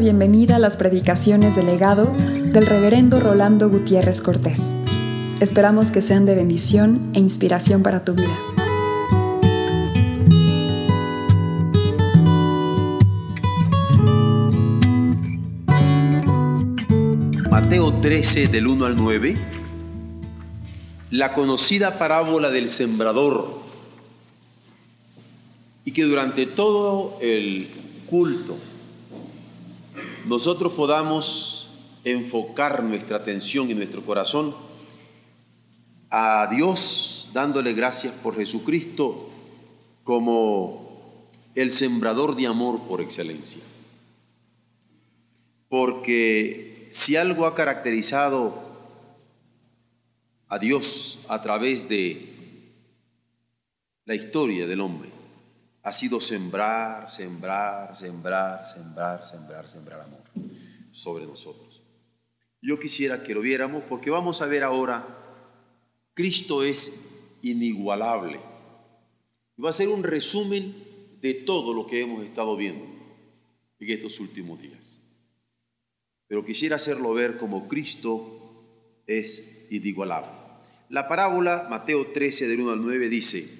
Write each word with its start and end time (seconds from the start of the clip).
bienvenida 0.00 0.56
a 0.56 0.58
las 0.58 0.78
predicaciones 0.78 1.56
del 1.56 1.66
legado 1.66 2.14
del 2.14 2.64
reverendo 2.64 3.20
Rolando 3.20 3.68
Gutiérrez 3.68 4.22
Cortés. 4.22 4.72
Esperamos 5.40 5.92
que 5.92 6.00
sean 6.00 6.24
de 6.24 6.34
bendición 6.34 7.10
e 7.12 7.20
inspiración 7.20 7.82
para 7.82 8.02
tu 8.02 8.14
vida. 8.14 8.34
Mateo 17.50 17.92
13 18.00 18.46
del 18.48 18.68
1 18.68 18.86
al 18.86 18.96
9, 18.96 19.36
la 21.10 21.34
conocida 21.34 21.98
parábola 21.98 22.48
del 22.48 22.70
sembrador, 22.70 23.60
y 25.84 25.92
que 25.92 26.04
durante 26.04 26.46
todo 26.46 27.18
el 27.20 27.68
culto 28.06 28.56
nosotros 30.26 30.72
podamos 30.72 31.70
enfocar 32.04 32.82
nuestra 32.82 33.16
atención 33.16 33.70
y 33.70 33.74
nuestro 33.74 34.02
corazón 34.02 34.54
a 36.10 36.48
Dios, 36.50 37.28
dándole 37.32 37.72
gracias 37.72 38.12
por 38.14 38.34
Jesucristo 38.34 39.30
como 40.02 41.28
el 41.54 41.70
sembrador 41.70 42.36
de 42.36 42.46
amor 42.46 42.80
por 42.82 43.00
excelencia. 43.00 43.62
Porque 45.68 46.88
si 46.90 47.16
algo 47.16 47.46
ha 47.46 47.54
caracterizado 47.54 48.54
a 50.48 50.58
Dios 50.58 51.20
a 51.28 51.40
través 51.40 51.88
de 51.88 52.26
la 54.04 54.16
historia 54.16 54.66
del 54.66 54.80
hombre, 54.80 55.19
ha 55.82 55.92
sido 55.92 56.20
sembrar, 56.20 57.10
sembrar, 57.10 57.96
sembrar, 57.96 58.66
sembrar, 58.66 59.24
sembrar, 59.24 59.68
sembrar 59.68 60.00
amor 60.00 60.22
sobre 60.92 61.26
nosotros. 61.26 61.82
Yo 62.60 62.78
quisiera 62.78 63.22
que 63.22 63.34
lo 63.34 63.40
viéramos 63.40 63.82
porque 63.84 64.10
vamos 64.10 64.42
a 64.42 64.46
ver 64.46 64.62
ahora, 64.62 65.06
Cristo 66.14 66.62
es 66.62 66.92
inigualable. 67.42 68.40
Va 69.62 69.70
a 69.70 69.74
ser 69.74 69.88
un 69.88 70.04
resumen 70.04 70.74
de 71.20 71.34
todo 71.34 71.72
lo 71.72 71.86
que 71.86 72.00
hemos 72.00 72.24
estado 72.24 72.56
viendo 72.56 72.84
en 73.78 73.90
estos 73.90 74.20
últimos 74.20 74.60
días. 74.60 75.00
Pero 76.26 76.44
quisiera 76.44 76.76
hacerlo 76.76 77.14
ver 77.14 77.38
como 77.38 77.66
Cristo 77.66 79.02
es 79.06 79.66
inigualable. 79.70 80.30
La 80.88 81.08
parábola, 81.08 81.66
Mateo 81.70 82.08
13, 82.08 82.48
del 82.48 82.60
1 82.60 82.72
al 82.72 82.82
9, 82.82 83.08
dice, 83.08 83.59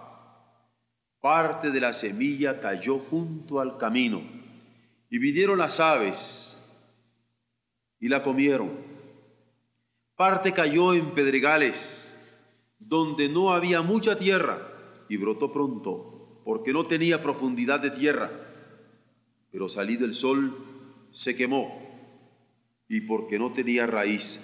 Parte 1.21 1.69
de 1.69 1.79
la 1.79 1.93
semilla 1.93 2.59
cayó 2.59 2.97
junto 2.97 3.59
al 3.59 3.77
camino 3.77 4.23
y 5.07 5.19
vinieron 5.19 5.59
las 5.59 5.79
aves 5.79 6.57
y 7.99 8.07
la 8.09 8.23
comieron. 8.23 8.71
Parte 10.15 10.51
cayó 10.51 10.95
en 10.95 11.11
pedregales 11.11 12.11
donde 12.79 13.29
no 13.29 13.53
había 13.53 13.83
mucha 13.83 14.17
tierra 14.17 14.67
y 15.09 15.17
brotó 15.17 15.53
pronto 15.53 16.41
porque 16.43 16.73
no 16.73 16.87
tenía 16.87 17.21
profundidad 17.21 17.79
de 17.79 17.91
tierra. 17.91 18.31
Pero 19.51 19.69
salido 19.69 20.05
el 20.05 20.15
sol 20.15 20.57
se 21.11 21.35
quemó 21.35 21.87
y 22.89 23.01
porque 23.01 23.37
no 23.37 23.53
tenía 23.53 23.85
raíz 23.85 24.43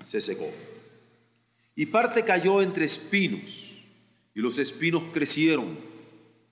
se 0.00 0.22
secó. 0.22 0.50
Y 1.76 1.84
parte 1.86 2.24
cayó 2.24 2.62
entre 2.62 2.86
espinos 2.86 3.63
y 4.34 4.40
los 4.40 4.58
espinos 4.58 5.04
crecieron 5.12 5.78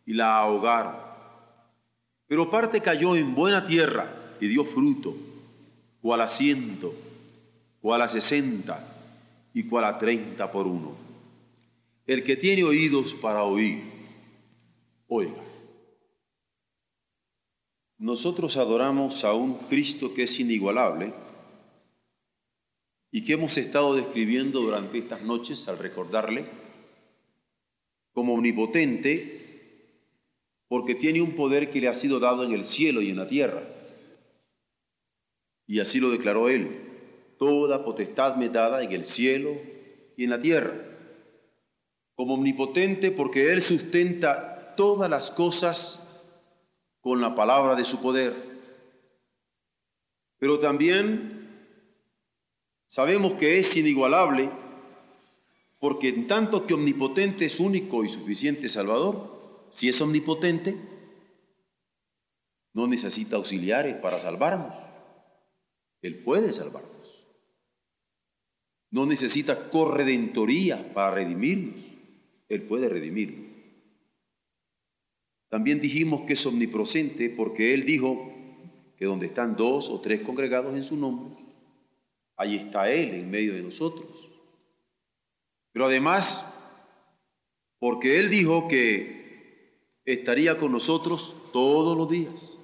y 0.06 0.14
la 0.14 0.38
ahogaron. 0.38 0.96
Pero 2.26 2.50
parte 2.50 2.80
cayó 2.80 3.16
en 3.16 3.34
buena 3.34 3.66
tierra 3.66 4.34
y 4.40 4.46
dio 4.46 4.64
fruto, 4.64 5.16
cual 6.00 6.20
a 6.20 6.30
ciento, 6.30 6.94
cual 7.80 8.02
a 8.02 8.08
sesenta 8.08 8.88
y 9.52 9.64
cual 9.64 9.84
a 9.84 9.98
treinta 9.98 10.50
por 10.50 10.66
uno. 10.66 10.94
El 12.06 12.24
que 12.24 12.36
tiene 12.36 12.64
oídos 12.64 13.14
para 13.14 13.44
oír, 13.44 13.82
oiga. 15.08 15.42
Nosotros 17.98 18.56
adoramos 18.56 19.24
a 19.24 19.32
un 19.34 19.54
Cristo 19.54 20.12
que 20.12 20.24
es 20.24 20.40
inigualable 20.40 21.12
y 23.12 23.22
que 23.22 23.34
hemos 23.34 23.56
estado 23.58 23.94
describiendo 23.94 24.60
durante 24.60 24.98
estas 24.98 25.22
noches 25.22 25.68
al 25.68 25.78
recordarle 25.78 26.61
como 28.12 28.34
omnipotente, 28.34 29.42
porque 30.68 30.94
tiene 30.94 31.20
un 31.20 31.32
poder 31.32 31.70
que 31.70 31.80
le 31.80 31.88
ha 31.88 31.94
sido 31.94 32.20
dado 32.20 32.44
en 32.44 32.52
el 32.52 32.64
cielo 32.64 33.02
y 33.02 33.10
en 33.10 33.16
la 33.16 33.28
tierra. 33.28 33.62
Y 35.66 35.80
así 35.80 36.00
lo 36.00 36.10
declaró 36.10 36.48
él, 36.48 36.68
toda 37.38 37.84
potestad 37.84 38.36
me 38.36 38.48
dada 38.48 38.82
en 38.82 38.92
el 38.92 39.04
cielo 39.04 39.50
y 40.16 40.24
en 40.24 40.30
la 40.30 40.40
tierra. 40.40 40.72
Como 42.14 42.34
omnipotente 42.34 43.10
porque 43.10 43.52
él 43.52 43.62
sustenta 43.62 44.74
todas 44.76 45.10
las 45.10 45.30
cosas 45.30 45.98
con 47.00 47.20
la 47.20 47.34
palabra 47.34 47.74
de 47.74 47.84
su 47.84 48.00
poder. 48.00 48.34
Pero 50.38 50.58
también 50.58 51.66
sabemos 52.86 53.34
que 53.34 53.58
es 53.58 53.76
inigualable 53.76 54.50
porque 55.82 56.10
en 56.10 56.28
tanto 56.28 56.64
que 56.64 56.74
omnipotente 56.74 57.44
es 57.44 57.58
único 57.58 58.04
y 58.04 58.08
suficiente 58.08 58.68
Salvador, 58.68 59.66
si 59.72 59.88
es 59.88 60.00
omnipotente, 60.00 60.76
no 62.72 62.86
necesita 62.86 63.34
auxiliares 63.34 63.96
para 63.96 64.20
salvarnos. 64.20 64.76
Él 66.00 66.22
puede 66.22 66.52
salvarnos. 66.52 67.26
No 68.92 69.06
necesita 69.06 69.70
corredentoría 69.70 70.94
para 70.94 71.16
redimirnos. 71.16 71.80
Él 72.48 72.62
puede 72.62 72.88
redimirnos. 72.88 73.50
También 75.48 75.80
dijimos 75.80 76.22
que 76.22 76.34
es 76.34 76.46
omnipresente 76.46 77.28
porque 77.28 77.74
Él 77.74 77.84
dijo 77.84 78.32
que 78.96 79.06
donde 79.06 79.26
están 79.26 79.56
dos 79.56 79.90
o 79.90 80.00
tres 80.00 80.20
congregados 80.20 80.76
en 80.76 80.84
su 80.84 80.96
nombre, 80.96 81.44
ahí 82.36 82.54
está 82.54 82.88
Él 82.88 83.14
en 83.14 83.28
medio 83.28 83.54
de 83.54 83.62
nosotros. 83.62 84.31
Pero 85.72 85.86
además, 85.86 86.44
porque 87.78 88.20
Él 88.20 88.30
dijo 88.30 88.68
que 88.68 90.00
estaría 90.04 90.58
con 90.58 90.72
nosotros 90.72 91.36
todos 91.52 91.96
los 91.96 92.10
días, 92.10 92.58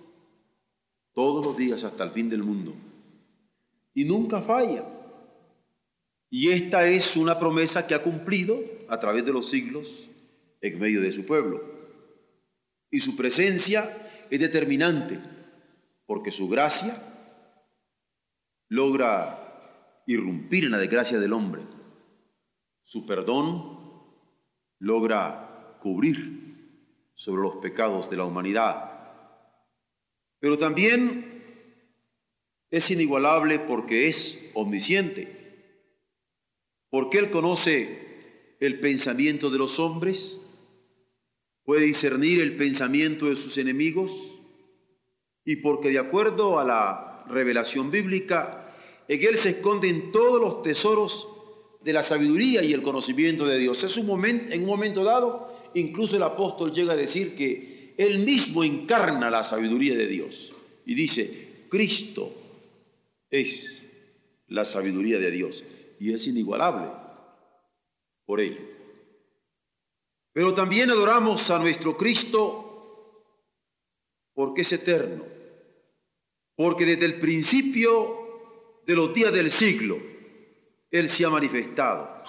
todos 1.15 1.45
los 1.45 1.57
días 1.57 1.85
hasta 1.85 2.05
el 2.05 2.11
fin 2.11 2.29
del 2.29 2.43
mundo. 2.43 2.75
Y 3.95 4.05
nunca 4.05 4.43
falla. 4.43 4.87
Y 6.31 6.51
esta 6.51 6.87
es 6.87 7.17
una 7.17 7.39
promesa 7.39 7.87
que 7.87 7.95
ha 7.95 8.03
cumplido 8.03 8.61
a 8.89 9.01
través 9.01 9.25
de 9.25 9.33
los 9.33 9.49
siglos 9.49 10.11
en 10.61 10.79
medio 10.79 11.01
de 11.01 11.13
su 11.13 11.25
pueblo. 11.25 11.63
Y 12.91 13.01
su 13.01 13.17
presencia 13.17 14.27
es 14.31 14.39
determinante, 14.39 15.19
porque 16.07 16.31
su 16.31 16.49
gracia 16.49 17.03
logra 18.69 20.03
irrumpir 20.07 20.65
en 20.65 20.73
la 20.73 20.79
desgracia 20.79 21.19
del 21.19 21.33
hombre 21.33 21.63
su 22.89 23.05
perdón 23.05 23.77
logra 24.79 25.77
cubrir 25.79 27.11
sobre 27.15 27.43
los 27.43 27.57
pecados 27.57 28.09
de 28.09 28.17
la 28.17 28.25
humanidad. 28.25 29.13
Pero 30.39 30.57
también 30.57 31.45
es 32.71 32.91
inigualable 32.91 33.59
porque 33.59 34.09
es 34.09 34.51
omnisciente, 34.55 35.85
porque 36.89 37.19
Él 37.19 37.29
conoce 37.29 38.57
el 38.59 38.81
pensamiento 38.81 39.51
de 39.51 39.59
los 39.59 39.79
hombres, 39.79 40.41
puede 41.65 41.85
discernir 41.85 42.41
el 42.41 42.57
pensamiento 42.57 43.27
de 43.27 43.37
sus 43.37 43.59
enemigos 43.59 44.41
y 45.45 45.57
porque 45.57 45.91
de 45.91 45.99
acuerdo 45.99 46.59
a 46.59 46.65
la 46.65 47.27
revelación 47.29 47.91
bíblica, 47.91 48.75
en 49.09 49.23
Él 49.23 49.37
se 49.37 49.51
esconden 49.51 50.11
todos 50.11 50.41
los 50.41 50.63
tesoros 50.63 51.35
de 51.89 51.95
la 51.95 52.03
sabiduría 52.03 52.63
y 52.63 52.75
el 52.75 52.83
conocimiento 52.83 53.47
de 53.47 53.57
Dios. 53.57 53.83
Es 53.83 53.97
un 53.97 54.05
momento, 54.05 54.53
en 54.53 54.61
un 54.61 54.67
momento 54.67 55.03
dado, 55.03 55.71
incluso 55.73 56.17
el 56.17 56.23
apóstol 56.23 56.71
llega 56.71 56.93
a 56.93 56.97
decir 56.97 57.35
que 57.35 57.95
él 57.97 58.19
mismo 58.19 58.63
encarna 58.63 59.31
la 59.31 59.43
sabiduría 59.43 59.97
de 59.97 60.07
Dios. 60.07 60.53
Y 60.85 60.95
dice, 60.95 61.65
Cristo 61.71 62.31
es 63.31 63.87
la 64.49 64.67
sabiduría 64.67 65.19
de 65.19 65.31
Dios 65.31 65.65
y 65.99 66.13
es 66.13 66.27
inigualable 66.27 66.91
por 68.27 68.41
ello. 68.41 68.61
Pero 70.35 70.53
también 70.53 70.91
adoramos 70.91 71.51
a 71.51 71.59
nuestro 71.59 71.97
Cristo 71.97 73.25
porque 74.35 74.61
es 74.61 74.73
eterno, 74.75 75.25
porque 76.55 76.85
desde 76.85 77.07
el 77.07 77.19
principio 77.19 78.83
de 78.87 78.95
los 78.95 79.15
días 79.15 79.33
del 79.33 79.51
siglo 79.51 80.18
Él 80.91 81.09
se 81.09 81.25
ha 81.25 81.31
manifestado. 81.31 82.23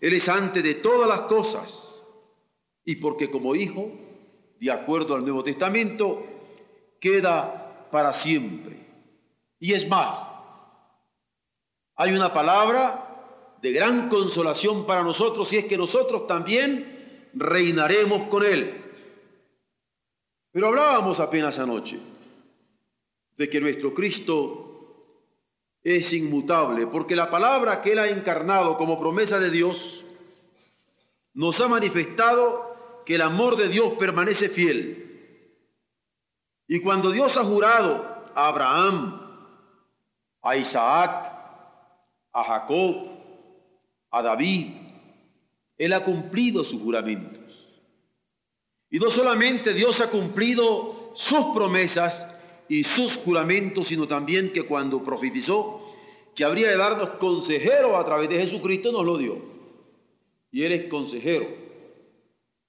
Él 0.00 0.14
es 0.14 0.28
antes 0.28 0.62
de 0.62 0.74
todas 0.74 1.08
las 1.08 1.22
cosas 1.22 2.02
y 2.84 2.96
porque 2.96 3.30
como 3.30 3.54
hijo, 3.54 3.92
de 4.58 4.70
acuerdo 4.70 5.14
al 5.14 5.22
Nuevo 5.22 5.44
Testamento, 5.44 6.24
queda 6.98 7.88
para 7.90 8.12
siempre. 8.12 8.76
Y 9.58 9.74
es 9.74 9.86
más, 9.88 10.28
hay 11.96 12.12
una 12.12 12.32
palabra 12.32 13.56
de 13.60 13.72
gran 13.72 14.08
consolación 14.08 14.86
para 14.86 15.02
nosotros 15.02 15.52
y 15.52 15.58
es 15.58 15.64
que 15.66 15.76
nosotros 15.76 16.26
también 16.26 17.28
reinaremos 17.34 18.24
con 18.24 18.44
Él. 18.44 18.82
Pero 20.50 20.68
hablábamos 20.68 21.20
apenas 21.20 21.58
anoche 21.58 21.98
de 23.36 23.48
que 23.48 23.60
nuestro 23.60 23.94
Cristo 23.94 24.69
es 25.82 26.12
inmutable, 26.12 26.86
porque 26.86 27.16
la 27.16 27.30
palabra 27.30 27.80
que 27.80 27.92
Él 27.92 27.98
ha 27.98 28.08
encarnado 28.08 28.76
como 28.76 28.98
promesa 28.98 29.38
de 29.38 29.50
Dios 29.50 30.04
nos 31.34 31.60
ha 31.60 31.68
manifestado 31.68 33.02
que 33.06 33.14
el 33.14 33.22
amor 33.22 33.56
de 33.56 33.68
Dios 33.68 33.92
permanece 33.98 34.48
fiel. 34.48 35.06
Y 36.68 36.80
cuando 36.80 37.10
Dios 37.10 37.36
ha 37.36 37.44
jurado 37.44 38.24
a 38.34 38.48
Abraham, 38.48 39.20
a 40.42 40.56
Isaac, 40.56 41.32
a 42.32 42.44
Jacob, 42.44 43.08
a 44.10 44.22
David. 44.22 44.76
Él 45.78 45.92
ha 45.92 46.04
cumplido 46.04 46.64
sus 46.64 46.80
juramentos. 46.80 47.68
Y 48.90 48.98
no 48.98 49.10
solamente 49.10 49.72
Dios 49.72 50.00
ha 50.00 50.10
cumplido 50.10 51.12
sus 51.14 51.46
promesas 51.54 52.26
y 52.70 52.84
sus 52.84 53.18
juramentos, 53.18 53.88
sino 53.88 54.08
también 54.08 54.50
que 54.50 54.62
cuando 54.62 55.04
profetizó 55.04 55.94
que 56.34 56.44
habría 56.44 56.70
de 56.70 56.78
darnos 56.78 57.10
consejero 57.10 57.98
a 57.98 58.04
través 58.06 58.30
de 58.30 58.38
Jesucristo, 58.38 58.92
nos 58.92 59.04
lo 59.04 59.18
dio. 59.18 59.36
Y 60.50 60.62
Él 60.62 60.72
es 60.72 60.84
consejero, 60.88 61.46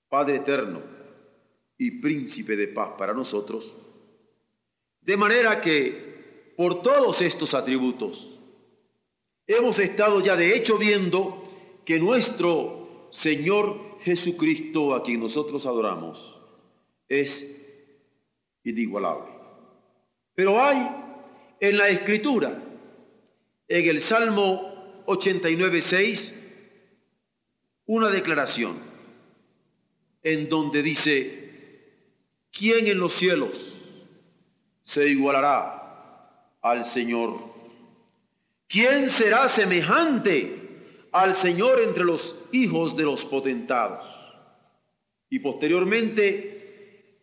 Padre 0.09 0.37
eterno 0.37 0.81
y 1.77 1.91
príncipe 2.01 2.57
de 2.57 2.67
paz 2.67 2.89
para 2.97 3.13
nosotros. 3.13 3.73
De 4.99 5.15
manera 5.15 5.61
que 5.61 6.53
por 6.57 6.81
todos 6.81 7.21
estos 7.21 7.53
atributos, 7.53 8.41
Hemos 9.47 9.79
estado 9.79 10.21
ya 10.21 10.37
de 10.37 10.55
hecho 10.55 10.77
viendo 10.77 11.43
que 11.83 11.99
nuestro 11.99 13.07
Señor 13.11 13.99
Jesucristo, 13.99 14.93
a 14.93 15.03
quien 15.03 15.19
nosotros 15.19 15.65
adoramos, 15.65 16.39
es 17.09 17.59
inigualable. 18.63 19.30
Pero 20.41 20.59
hay 20.59 20.89
en 21.59 21.77
la 21.77 21.89
Escritura, 21.89 22.59
en 23.67 23.87
el 23.87 24.01
Salmo 24.01 25.03
89, 25.05 25.81
6, 25.81 26.33
una 27.85 28.09
declaración 28.09 28.79
en 30.23 30.49
donde 30.49 30.81
dice, 30.81 31.91
¿quién 32.51 32.87
en 32.87 32.97
los 32.97 33.13
cielos 33.13 34.03
se 34.81 35.09
igualará 35.09 36.57
al 36.59 36.85
Señor 36.85 37.37
¿Quién 38.67 39.09
será 39.09 39.47
semejante 39.47 41.05
al 41.11 41.35
Señor 41.35 41.81
entre 41.81 42.03
los 42.03 42.35
hijos 42.51 42.97
de 42.97 43.03
los 43.03 43.25
potentados? 43.25 44.33
Y 45.29 45.37
posteriormente, 45.37 46.60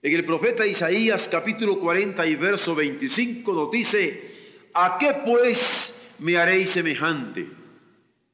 en 0.03 0.15
el 0.15 0.25
profeta 0.25 0.67
Isaías 0.67 1.29
capítulo 1.29 1.81
40 1.81 2.27
y 2.27 2.37
verso 2.37 2.75
25 2.75 3.53
nos 3.53 3.71
dice, 3.71 4.69
¿a 4.75 4.97
qué 4.99 5.15
pues 5.25 5.95
me 6.19 6.37
haréis 6.37 6.71
semejante 6.71 7.49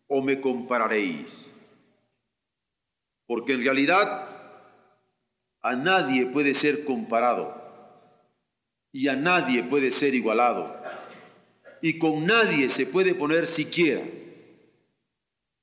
o 0.08 0.20
me 0.22 0.40
compararéis? 0.40 1.50
Porque 3.26 3.54
en 3.54 3.64
realidad 3.64 4.28
a 5.62 5.76
nadie 5.76 6.26
puede 6.26 6.52
ser 6.52 6.84
comparado 6.84 7.62
y 8.92 9.08
a 9.08 9.16
nadie 9.16 9.62
puede 9.62 9.90
ser 9.90 10.14
igualado 10.14 10.82
y 11.80 11.98
con 11.98 12.26
nadie 12.26 12.68
se 12.68 12.86
puede 12.86 13.14
poner 13.14 13.46
siquiera 13.46 14.02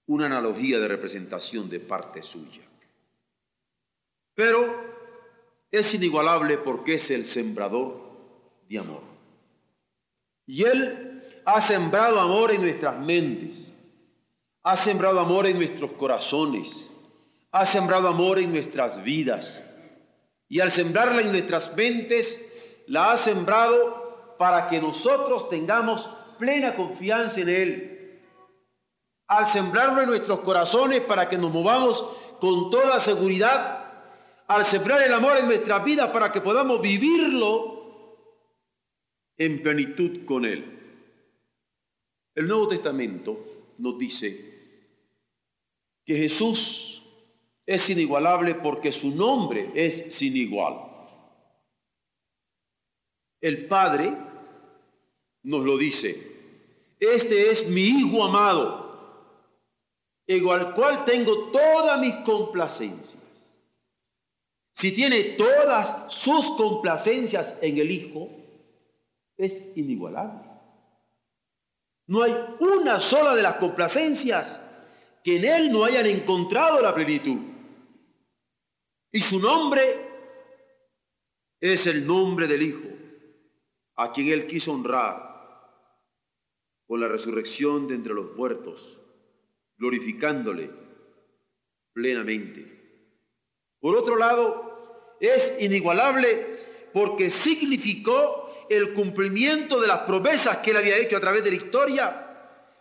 una 0.07 0.25
analogía 0.25 0.80
de 0.80 0.88
representación 0.88 1.69
de 1.69 1.80
parte 1.80 2.24
suya. 2.24 2.63
Pero 4.33 4.90
es 5.71 5.94
inigualable 5.94 6.57
porque 6.57 6.95
es 6.95 7.09
el 7.12 7.23
sembrador 7.23 8.00
de 8.68 8.79
amor. 8.79 9.01
Y 10.45 10.63
Él 10.63 11.23
ha 11.45 11.62
sembrado 11.62 12.19
amor 12.19 12.51
en 12.51 12.62
nuestras 12.62 13.00
mentes, 13.00 13.71
ha 14.63 14.75
sembrado 14.75 15.19
amor 15.19 15.47
en 15.47 15.57
nuestros 15.57 15.94
corazones, 15.94 16.91
ha 17.51 17.65
sembrado 17.65 18.09
amor 18.09 18.38
en 18.38 18.51
nuestras 18.51 19.01
vidas. 19.03 19.63
Y 20.50 20.59
al 20.59 20.71
sembrarla 20.71 21.21
en 21.21 21.31
nuestras 21.31 21.74
mentes, 21.75 22.45
la 22.88 23.13
ha 23.13 23.17
sembrado 23.17 24.35
para 24.38 24.67
que 24.67 24.81
nosotros 24.81 25.47
tengamos 25.50 26.09
plena 26.38 26.75
confianza 26.75 27.39
en 27.39 27.50
Él. 27.50 28.21
Al 29.27 29.47
sembrarlo 29.47 30.01
en 30.01 30.09
nuestros 30.09 30.41
corazones 30.41 31.00
para 31.01 31.29
que 31.29 31.38
nos 31.38 31.51
movamos 31.51 32.06
con 32.41 32.69
toda 32.69 33.00
seguridad, 33.00 33.80
al 34.56 34.65
sembrar 34.65 35.01
el 35.01 35.13
amor 35.13 35.38
en 35.38 35.45
nuestras 35.45 35.81
vidas 35.83 36.09
para 36.09 36.30
que 36.30 36.42
podamos 36.42 36.81
vivirlo 36.81 37.71
en 39.38 39.63
plenitud 39.63 40.25
con 40.25 40.44
Él. 40.44 40.77
El 42.36 42.48
Nuevo 42.48 42.68
Testamento 42.68 43.74
nos 43.77 43.98
dice 43.98 44.51
que 46.05 46.17
Jesús 46.17 47.01
es 47.65 47.89
inigualable 47.89 48.55
porque 48.55 48.91
su 48.91 49.15
nombre 49.15 49.72
es 49.74 50.13
sin 50.13 50.36
igual. 50.36 50.81
El 53.39 53.67
Padre 53.67 54.13
nos 55.43 55.63
lo 55.63 55.77
dice, 55.77 56.29
este 57.00 57.51
es 57.51 57.67
mi 57.70 57.84
Hijo 57.84 58.25
amado, 58.25 58.81
en 60.27 60.50
al 60.50 60.74
cual 60.74 61.05
tengo 61.05 61.51
todas 61.51 62.00
mis 62.01 62.15
complacencias. 62.17 63.20
Si 64.81 64.91
tiene 64.93 65.35
todas 65.38 66.11
sus 66.11 66.55
complacencias 66.55 67.55
en 67.61 67.77
el 67.77 67.91
Hijo, 67.91 68.29
es 69.38 69.77
inigualable. 69.77 70.50
No 72.07 72.23
hay 72.23 72.35
una 72.59 73.00
sola 73.00 73.35
de 73.35 73.43
las 73.43 73.57
complacencias 73.57 74.59
que 75.23 75.38
en 75.38 75.45
Él 75.45 75.71
no 75.71 75.83
hayan 75.83 76.07
encontrado 76.07 76.81
la 76.81 76.95
plenitud. 76.95 77.38
Y 79.11 79.19
su 79.19 79.39
nombre 79.39 80.00
es 81.59 81.85
el 81.85 82.07
nombre 82.07 82.47
del 82.47 82.63
Hijo 82.63 82.89
a 83.97 84.11
quien 84.11 84.29
Él 84.29 84.47
quiso 84.47 84.73
honrar 84.73 85.29
con 86.88 87.00
la 87.00 87.07
resurrección 87.07 87.88
de 87.88 87.93
entre 87.93 88.15
los 88.15 88.35
muertos, 88.35 89.00
glorificándole 89.77 90.71
plenamente. 91.93 92.79
Por 93.79 93.95
otro 93.95 94.15
lado, 94.15 94.70
es 95.21 95.53
inigualable 95.59 96.57
porque 96.91 97.29
significó 97.29 98.65
el 98.69 98.93
cumplimiento 98.93 99.79
de 99.79 99.87
las 99.87 99.99
promesas 99.99 100.57
que 100.57 100.71
él 100.71 100.77
había 100.77 100.97
hecho 100.97 101.15
a 101.15 101.21
través 101.21 101.43
de 101.43 101.51
la 101.51 101.57
historia, 101.57 102.27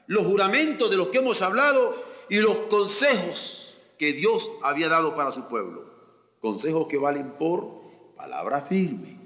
los 0.07 0.27
juramentos 0.27 0.91
de 0.91 0.97
los 0.97 1.09
que 1.09 1.19
hemos 1.19 1.43
hablado 1.43 2.03
y 2.29 2.39
los 2.39 2.59
consejos 2.61 3.79
que 3.99 4.15
Dios 4.15 4.51
había 4.63 4.89
dado 4.89 5.15
para 5.15 5.33
su 5.33 5.47
pueblo. 5.49 5.91
Consejos 6.41 6.87
que 6.87 6.97
valen 6.97 7.33
por 7.33 8.15
palabra 8.17 8.63
firme 8.63 9.19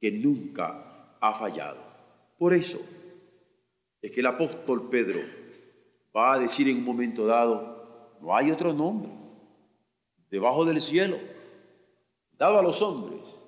que 0.00 0.12
nunca 0.12 1.16
ha 1.20 1.34
fallado. 1.34 1.78
Por 2.38 2.54
eso 2.54 2.80
es 4.00 4.12
que 4.12 4.20
el 4.20 4.26
apóstol 4.26 4.88
Pedro 4.88 5.20
va 6.14 6.34
a 6.34 6.38
decir 6.38 6.68
en 6.68 6.76
un 6.76 6.84
momento 6.84 7.26
dado, 7.26 8.18
no 8.20 8.34
hay 8.36 8.50
otro 8.50 8.72
nombre 8.72 9.10
debajo 10.30 10.64
del 10.64 10.80
cielo 10.80 11.18
dado 12.38 12.58
a 12.58 12.62
los 12.62 12.80
hombres 12.82 13.38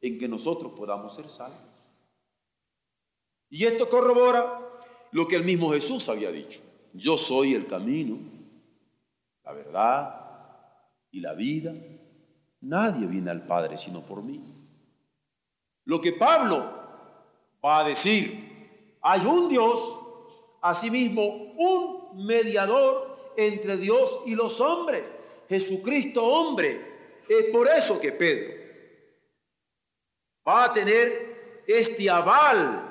en 0.00 0.18
que 0.18 0.28
nosotros 0.28 0.72
podamos 0.76 1.14
ser 1.14 1.28
salvos. 1.28 1.60
Y 3.48 3.64
esto 3.64 3.88
corrobora 3.88 4.60
lo 5.12 5.28
que 5.28 5.36
el 5.36 5.44
mismo 5.44 5.72
Jesús 5.72 6.08
había 6.08 6.30
dicho. 6.32 6.60
Yo 6.92 7.16
soy 7.16 7.54
el 7.54 7.66
camino, 7.66 8.18
la 9.44 9.52
verdad 9.52 10.24
y 11.10 11.20
la 11.20 11.34
vida. 11.34 11.74
Nadie 12.60 13.06
viene 13.06 13.30
al 13.30 13.46
Padre 13.46 13.76
sino 13.76 14.02
por 14.02 14.22
mí. 14.22 14.42
Lo 15.84 16.00
que 16.00 16.12
Pablo 16.12 16.72
va 17.64 17.80
a 17.80 17.88
decir 17.88 18.44
hay 19.06 19.26
un 19.26 19.50
Dios, 19.50 20.00
asimismo 20.62 21.52
un 21.58 22.26
mediador 22.26 23.34
entre 23.36 23.76
Dios 23.76 24.20
y 24.24 24.34
los 24.34 24.60
hombres, 24.60 25.12
Jesucristo 25.48 26.24
hombre. 26.24 26.93
Es 27.28 27.46
por 27.46 27.68
eso 27.68 28.00
que 28.00 28.12
Pedro 28.12 28.64
va 30.46 30.64
a 30.64 30.72
tener 30.72 31.62
este 31.66 32.08
aval 32.10 32.90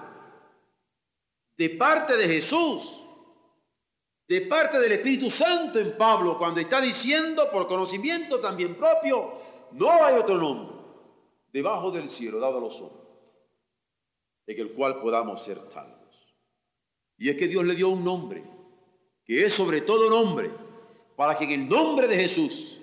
de 1.55 1.69
parte 1.71 2.17
de 2.17 2.27
Jesús, 2.27 2.99
de 4.27 4.41
parte 4.41 4.79
del 4.79 4.93
Espíritu 4.93 5.29
Santo 5.29 5.79
en 5.79 5.95
Pablo, 5.97 6.37
cuando 6.37 6.59
está 6.59 6.81
diciendo 6.81 7.49
por 7.51 7.67
conocimiento 7.67 8.39
también 8.39 8.75
propio, 8.75 9.33
no 9.73 10.03
hay 10.03 10.15
otro 10.15 10.37
nombre 10.37 10.77
debajo 11.51 11.91
del 11.91 12.09
cielo 12.09 12.39
dado 12.39 12.57
a 12.57 12.61
los 12.61 12.81
hombres, 12.81 13.07
en 14.47 14.59
el 14.59 14.73
cual 14.73 14.99
podamos 14.99 15.43
ser 15.43 15.59
salvos. 15.69 16.33
Y 17.17 17.29
es 17.29 17.35
que 17.35 17.47
Dios 17.47 17.63
le 17.63 17.75
dio 17.75 17.89
un 17.89 18.03
nombre, 18.03 18.43
que 19.23 19.45
es 19.45 19.53
sobre 19.53 19.81
todo 19.81 20.09
nombre, 20.09 20.51
para 21.15 21.37
que 21.37 21.43
en 21.43 21.51
el 21.51 21.69
nombre 21.69 22.07
de 22.07 22.15
Jesús 22.15 22.79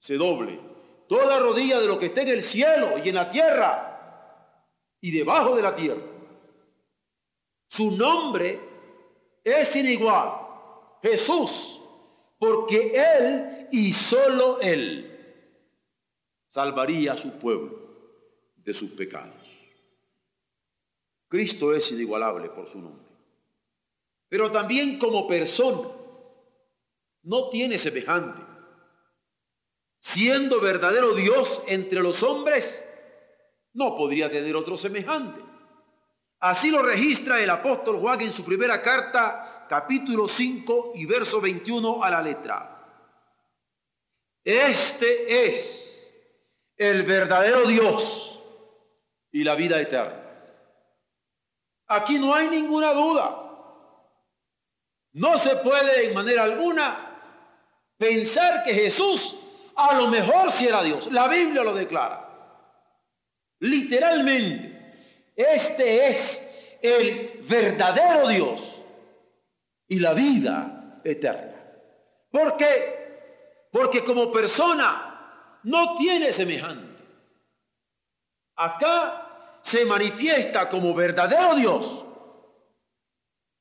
se 0.00 0.16
doble 0.16 0.71
toda 1.12 1.38
rodilla 1.40 1.78
de 1.78 1.86
lo 1.86 1.98
que 1.98 2.06
esté 2.06 2.22
en 2.22 2.28
el 2.28 2.42
cielo 2.42 2.94
y 3.04 3.10
en 3.10 3.14
la 3.14 3.30
tierra 3.30 4.96
y 5.00 5.10
debajo 5.10 5.54
de 5.54 5.62
la 5.62 5.76
tierra. 5.76 6.02
Su 7.68 7.90
nombre 7.90 8.58
es 9.44 9.68
sin 9.68 9.86
igual, 9.86 10.30
Jesús, 11.02 11.80
porque 12.38 12.92
Él 12.94 13.68
y 13.70 13.92
solo 13.92 14.60
Él 14.60 15.08
salvaría 16.48 17.12
a 17.12 17.18
su 17.18 17.30
pueblo 17.32 17.78
de 18.56 18.72
sus 18.72 18.90
pecados. 18.92 19.58
Cristo 21.28 21.74
es 21.74 21.92
inigualable 21.92 22.48
por 22.48 22.68
su 22.68 22.80
nombre 22.80 23.12
pero 24.32 24.50
también 24.50 24.98
como 24.98 25.28
persona. 25.28 25.90
No 27.22 27.50
tiene 27.50 27.76
semejante. 27.76 28.41
Siendo 30.02 30.60
verdadero 30.60 31.14
Dios 31.14 31.62
entre 31.68 32.02
los 32.02 32.24
hombres, 32.24 32.84
no 33.72 33.96
podría 33.96 34.28
tener 34.28 34.56
otro 34.56 34.76
semejante. 34.76 35.40
Así 36.40 36.70
lo 36.72 36.82
registra 36.82 37.40
el 37.40 37.48
apóstol 37.48 37.98
Juan 37.98 38.20
en 38.20 38.32
su 38.32 38.44
primera 38.44 38.82
carta, 38.82 39.64
capítulo 39.68 40.26
5 40.26 40.92
y 40.96 41.06
verso 41.06 41.40
21 41.40 42.02
a 42.02 42.10
la 42.10 42.20
letra. 42.20 42.84
Este 44.42 45.46
es 45.46 46.12
el 46.76 47.04
verdadero 47.04 47.64
Dios 47.64 48.42
y 49.30 49.44
la 49.44 49.54
vida 49.54 49.80
eterna. 49.80 50.20
Aquí 51.86 52.18
no 52.18 52.34
hay 52.34 52.48
ninguna 52.48 52.92
duda. 52.92 53.38
No 55.12 55.38
se 55.38 55.54
puede 55.56 56.08
en 56.08 56.14
manera 56.14 56.42
alguna 56.42 57.08
pensar 57.98 58.64
que 58.64 58.74
Jesús 58.74 59.38
a 59.76 59.94
lo 59.94 60.08
mejor 60.08 60.52
si 60.52 60.66
era 60.66 60.82
Dios. 60.82 61.10
La 61.10 61.28
Biblia 61.28 61.62
lo 61.62 61.74
declara. 61.74 62.28
Literalmente, 63.60 65.32
este 65.36 66.08
es 66.08 66.78
el 66.82 67.44
verdadero 67.48 68.28
Dios 68.28 68.84
y 69.88 69.98
la 69.98 70.14
vida 70.14 71.00
eterna. 71.04 71.54
¿Por 72.30 72.56
qué? 72.56 73.68
Porque 73.70 74.02
como 74.02 74.30
persona 74.32 75.60
no 75.64 75.94
tiene 75.96 76.32
semejante. 76.32 77.02
Acá 78.56 79.58
se 79.62 79.84
manifiesta 79.84 80.68
como 80.68 80.94
verdadero 80.94 81.54
Dios 81.54 82.04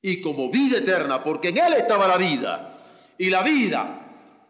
y 0.02 0.20
como 0.22 0.50
vida 0.50 0.80
eterna, 0.80 1.24
porque 1.24 1.50
en 1.50 1.58
Él 1.60 1.74
estaba 1.74 2.08
la 2.08 2.18
vida, 2.18 2.80
y 3.18 3.30
la 3.30 3.44
vida 3.44 4.00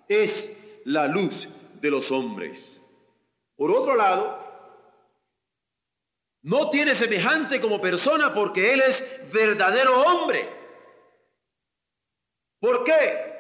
es 0.08 0.50
la 0.85 1.07
luz 1.07 1.47
de 1.79 1.91
los 1.91 2.11
hombres. 2.11 2.81
Por 3.55 3.71
otro 3.71 3.95
lado, 3.95 4.41
no 6.43 6.69
tiene 6.69 6.95
semejante 6.95 7.61
como 7.61 7.79
persona 7.79 8.33
porque 8.33 8.73
Él 8.73 8.81
es 8.81 9.31
verdadero 9.31 10.01
hombre. 10.01 10.50
¿Por 12.59 12.83
qué? 12.83 13.31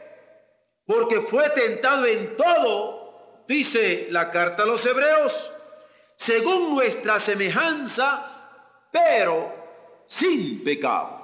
Porque 0.85 1.21
fue 1.21 1.49
tentado 1.51 2.05
en 2.05 2.35
todo, 2.35 3.43
dice 3.47 4.07
la 4.09 4.29
carta 4.31 4.63
a 4.63 4.67
los 4.67 4.85
hebreos, 4.85 5.53
según 6.15 6.75
nuestra 6.75 7.19
semejanza, 7.19 8.87
pero 8.91 9.51
sin 10.05 10.63
pecado. 10.63 11.21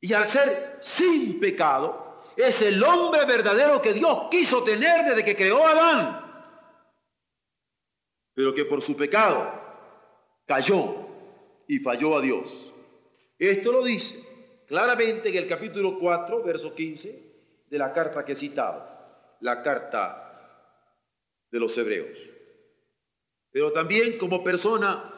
Y 0.00 0.12
al 0.12 0.28
ser 0.28 0.78
sin 0.80 1.40
pecado, 1.40 2.05
es 2.36 2.60
el 2.62 2.82
hombre 2.82 3.24
verdadero 3.24 3.80
que 3.80 3.94
Dios 3.94 4.28
quiso 4.30 4.62
tener 4.62 5.04
desde 5.04 5.24
que 5.24 5.34
creó 5.34 5.66
a 5.66 5.70
Adán. 5.70 6.22
Pero 8.34 8.54
que 8.54 8.66
por 8.66 8.82
su 8.82 8.96
pecado 8.96 9.50
cayó 10.46 10.94
y 11.66 11.78
falló 11.78 12.16
a 12.18 12.20
Dios. 12.20 12.72
Esto 13.38 13.72
lo 13.72 13.82
dice 13.82 14.22
claramente 14.66 15.28
en 15.28 15.36
el 15.36 15.46
capítulo 15.46 15.98
4, 15.98 16.42
verso 16.42 16.74
15 16.74 17.22
de 17.68 17.78
la 17.78 17.92
carta 17.92 18.24
que 18.24 18.32
he 18.32 18.36
citado, 18.36 18.86
la 19.40 19.62
carta 19.62 20.26
de 21.50 21.60
los 21.60 21.76
hebreos. 21.78 22.18
Pero 23.50 23.72
también 23.72 24.18
como 24.18 24.44
persona 24.44 25.12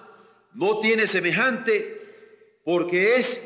no 0.55 0.79
tiene 0.81 1.07
semejante 1.07 2.61
porque 2.65 3.17
es 3.17 3.41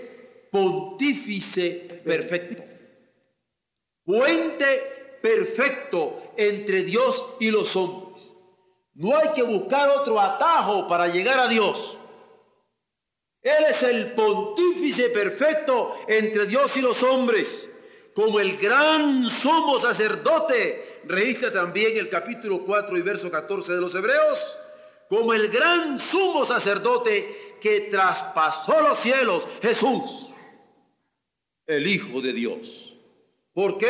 pontífice 0.50 2.02
perfecto, 2.04 2.62
puente 4.04 5.18
perfecto 5.22 6.22
entre 6.36 6.84
Dios 6.84 7.24
y 7.40 7.50
los 7.50 7.74
hombres. 7.76 8.32
No 8.94 9.16
hay 9.16 9.32
que 9.32 9.42
buscar 9.42 9.88
otro 9.90 10.20
atajo 10.20 10.86
para 10.86 11.08
llegar 11.08 11.38
a 11.38 11.48
Dios. 11.48 11.98
Él 13.40 13.64
es 13.68 13.82
el 13.82 14.12
pontífice 14.12 15.10
perfecto 15.10 15.96
entre 16.06 16.46
Dios 16.46 16.76
y 16.76 16.80
los 16.80 17.02
hombres, 17.02 17.68
como 18.14 18.38
el 18.38 18.56
gran 18.58 19.28
sumo 19.28 19.80
sacerdote, 19.80 21.00
registra 21.04 21.52
también 21.52 21.96
el 21.96 22.08
capítulo 22.08 22.64
4 22.64 22.96
y 22.96 23.02
verso 23.02 23.30
14 23.30 23.72
de 23.72 23.80
los 23.80 23.94
Hebreos, 23.94 24.58
como 25.08 25.32
el 25.32 25.48
gran 25.48 25.98
sumo 25.98 26.46
sacerdote 26.46 27.56
que 27.60 27.82
traspasó 27.90 28.80
los 28.80 28.98
cielos, 29.00 29.48
Jesús 29.60 30.32
el 31.66 31.86
Hijo 31.86 32.20
de 32.20 32.32
Dios. 32.32 32.91
¿Por 33.52 33.78
qué? 33.78 33.88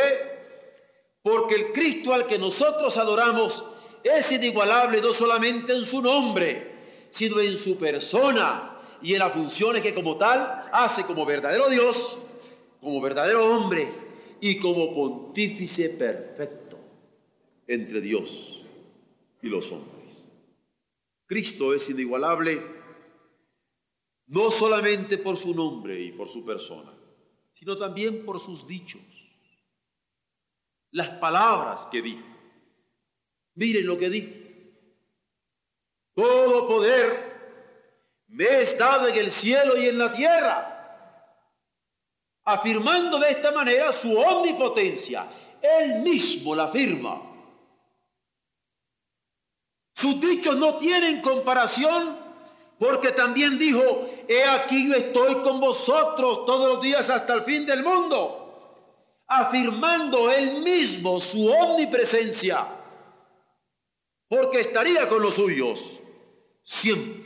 Porque 1.22 1.54
el 1.54 1.72
Cristo 1.72 2.12
al 2.12 2.26
que 2.26 2.38
nosotros 2.38 2.96
adoramos 2.96 3.64
es 4.02 4.32
inigualable 4.32 5.00
no 5.00 5.12
solamente 5.12 5.72
en 5.72 5.84
su 5.84 6.02
nombre, 6.02 6.72
sino 7.10 7.40
en 7.40 7.56
su 7.56 7.76
persona 7.76 8.80
y 9.00 9.12
en 9.12 9.20
las 9.20 9.32
funciones 9.32 9.82
que 9.82 9.94
como 9.94 10.16
tal 10.16 10.68
hace 10.72 11.04
como 11.04 11.24
verdadero 11.24 11.68
Dios, 11.68 12.18
como 12.80 13.00
verdadero 13.00 13.46
hombre 13.54 13.88
y 14.40 14.58
como 14.58 14.92
pontífice 14.94 15.90
perfecto 15.90 16.78
entre 17.66 18.00
Dios 18.00 18.62
y 19.40 19.48
los 19.48 19.70
hombres. 19.70 20.32
Cristo 21.26 21.72
es 21.72 21.88
inigualable 21.88 22.62
no 24.26 24.50
solamente 24.50 25.18
por 25.18 25.36
su 25.36 25.54
nombre 25.54 26.00
y 26.00 26.12
por 26.12 26.28
su 26.28 26.44
persona, 26.44 26.92
sino 27.52 27.76
también 27.76 28.24
por 28.24 28.40
sus 28.40 28.66
dichos, 28.66 29.02
las 30.92 31.08
palabras 31.10 31.86
que 31.86 32.00
dijo. 32.00 32.26
Miren 33.54 33.86
lo 33.86 33.98
que 33.98 34.08
dijo. 34.08 34.42
Todo 36.14 36.68
poder 36.68 37.32
me 38.28 38.62
es 38.62 38.78
dado 38.78 39.08
en 39.08 39.16
el 39.16 39.30
cielo 39.30 39.76
y 39.76 39.88
en 39.88 39.98
la 39.98 40.12
tierra, 40.12 40.68
afirmando 42.44 43.18
de 43.18 43.30
esta 43.30 43.52
manera 43.52 43.92
su 43.92 44.16
omnipotencia. 44.18 45.28
Él 45.60 46.00
mismo 46.00 46.54
la 46.54 46.64
afirma. 46.64 47.22
Sus 49.94 50.20
dichos 50.20 50.56
no 50.56 50.78
tienen 50.78 51.20
comparación 51.20 52.18
porque 52.78 53.12
también 53.12 53.58
dijo, 53.58 54.08
he 54.26 54.42
aquí 54.44 54.88
yo 54.88 54.94
estoy 54.94 55.42
con 55.42 55.60
vosotros 55.60 56.44
todos 56.44 56.74
los 56.74 56.82
días 56.82 57.08
hasta 57.08 57.34
el 57.34 57.42
fin 57.42 57.64
del 57.64 57.84
mundo, 57.84 58.41
afirmando 59.40 60.30
él 60.30 60.62
mismo 60.62 61.20
su 61.20 61.50
omnipresencia, 61.50 62.68
porque 64.28 64.60
estaría 64.60 65.08
con 65.08 65.22
los 65.22 65.34
suyos 65.34 66.00
siempre. 66.62 67.22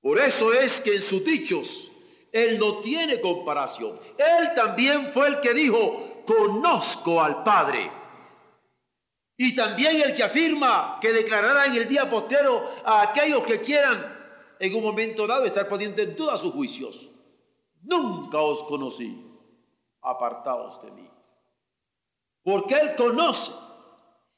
Por 0.00 0.18
eso 0.18 0.52
es 0.52 0.80
que 0.80 0.96
en 0.96 1.02
sus 1.02 1.24
dichos 1.24 1.90
él 2.32 2.58
no 2.58 2.78
tiene 2.80 3.20
comparación. 3.20 3.98
Él 4.16 4.54
también 4.54 5.10
fue 5.10 5.28
el 5.28 5.40
que 5.40 5.54
dijo, 5.54 6.22
conozco 6.26 7.20
al 7.20 7.42
Padre. 7.42 7.90
Y 9.36 9.54
también 9.54 10.00
el 10.02 10.14
que 10.14 10.24
afirma 10.24 10.98
que 11.00 11.12
declarará 11.12 11.66
en 11.66 11.76
el 11.76 11.88
día 11.88 12.08
postero 12.08 12.70
a 12.84 13.02
aquellos 13.02 13.42
que 13.44 13.60
quieran 13.60 14.18
en 14.58 14.74
un 14.74 14.82
momento 14.82 15.26
dado 15.26 15.44
estar 15.44 15.68
poniendo 15.68 16.02
en 16.02 16.16
duda 16.16 16.36
sus 16.36 16.52
juicios. 16.52 17.08
Nunca 17.82 18.38
os 18.40 18.64
conocí, 18.64 19.27
apartaos 20.08 20.82
de 20.82 20.90
mí. 20.90 21.08
Porque 22.42 22.74
Él 22.74 22.94
conoce 22.96 23.52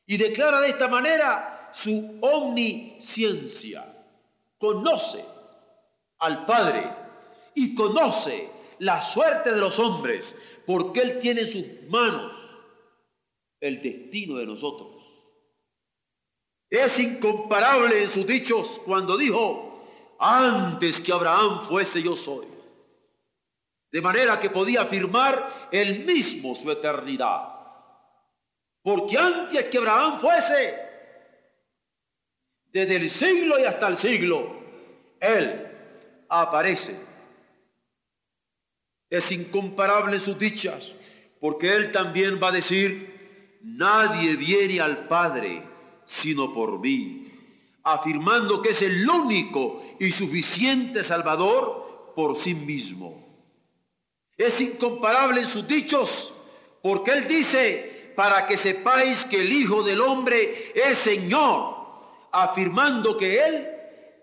y 0.07 0.17
declara 0.17 0.61
de 0.61 0.71
esta 0.71 0.89
manera 0.89 1.71
su 1.73 2.19
omnisciencia. 2.21 3.87
Conoce 4.59 5.25
al 6.19 6.45
Padre 6.45 6.93
y 7.55 7.75
conoce 7.75 8.51
la 8.81 9.03
suerte 9.03 9.53
de 9.53 9.61
los 9.61 9.79
hombres, 9.79 10.37
porque 10.67 11.01
Él 11.01 11.19
tiene 11.21 11.43
en 11.43 11.51
sus 11.51 11.89
manos 11.89 12.33
el 13.61 13.81
destino 13.81 14.37
de 14.37 14.47
nosotros. 14.47 15.01
Es 16.69 16.99
incomparable 16.99 18.03
en 18.03 18.11
sus 18.11 18.27
dichos 18.27 18.81
cuando 18.85 19.17
dijo, 19.17 19.85
antes 20.19 21.01
que 21.01 21.13
Abraham 21.13 21.63
fuese 21.63 22.03
yo 22.03 22.17
soy. 22.17 22.47
De 23.91 24.01
manera 24.01 24.39
que 24.39 24.51
podía 24.51 24.83
afirmar 24.83 25.69
él 25.73 26.05
mismo 26.05 26.55
su 26.55 26.71
eternidad. 26.71 27.49
Porque 28.83 29.19
antes 29.19 29.65
que 29.65 29.79
Abraham 29.79 30.21
fuese, 30.21 30.79
desde 32.67 32.97
el 32.97 33.11
siglo 33.11 33.59
y 33.59 33.65
hasta 33.65 33.89
el 33.89 33.97
siglo, 33.97 34.57
él 35.19 35.67
aparece. 36.29 36.97
Es 39.11 39.31
incomparable 39.33 40.21
sus 40.21 40.39
dichas, 40.39 40.95
porque 41.41 41.75
él 41.75 41.91
también 41.91 42.41
va 42.41 42.49
a 42.49 42.53
decir, 42.53 43.59
nadie 43.63 44.37
viene 44.37 44.81
al 44.81 45.09
Padre 45.09 45.65
sino 46.07 46.53
por 46.53 46.81
mí, 46.81 47.29
afirmando 47.85 48.61
que 48.61 48.71
es 48.71 48.83
el 48.83 49.09
único 49.09 49.83
y 49.99 50.11
suficiente 50.11 51.05
Salvador 51.05 52.13
por 52.17 52.37
sí 52.37 52.55
mismo. 52.55 53.20
Es 54.41 54.59
incomparable 54.59 55.43
en 55.43 55.49
sus 55.49 55.69
dichos, 55.69 56.33
porque 56.83 57.11
él 57.11 57.29
dice, 57.29 58.13
para 58.17 58.47
que 58.47 58.57
sepáis 58.57 59.23
que 59.27 59.43
el 59.43 59.53
Hijo 59.53 59.83
del 59.83 60.01
Hombre 60.01 60.73
es 60.75 60.97
Señor, 61.01 61.77
afirmando 62.33 63.19
que 63.19 63.39
él 63.39 63.69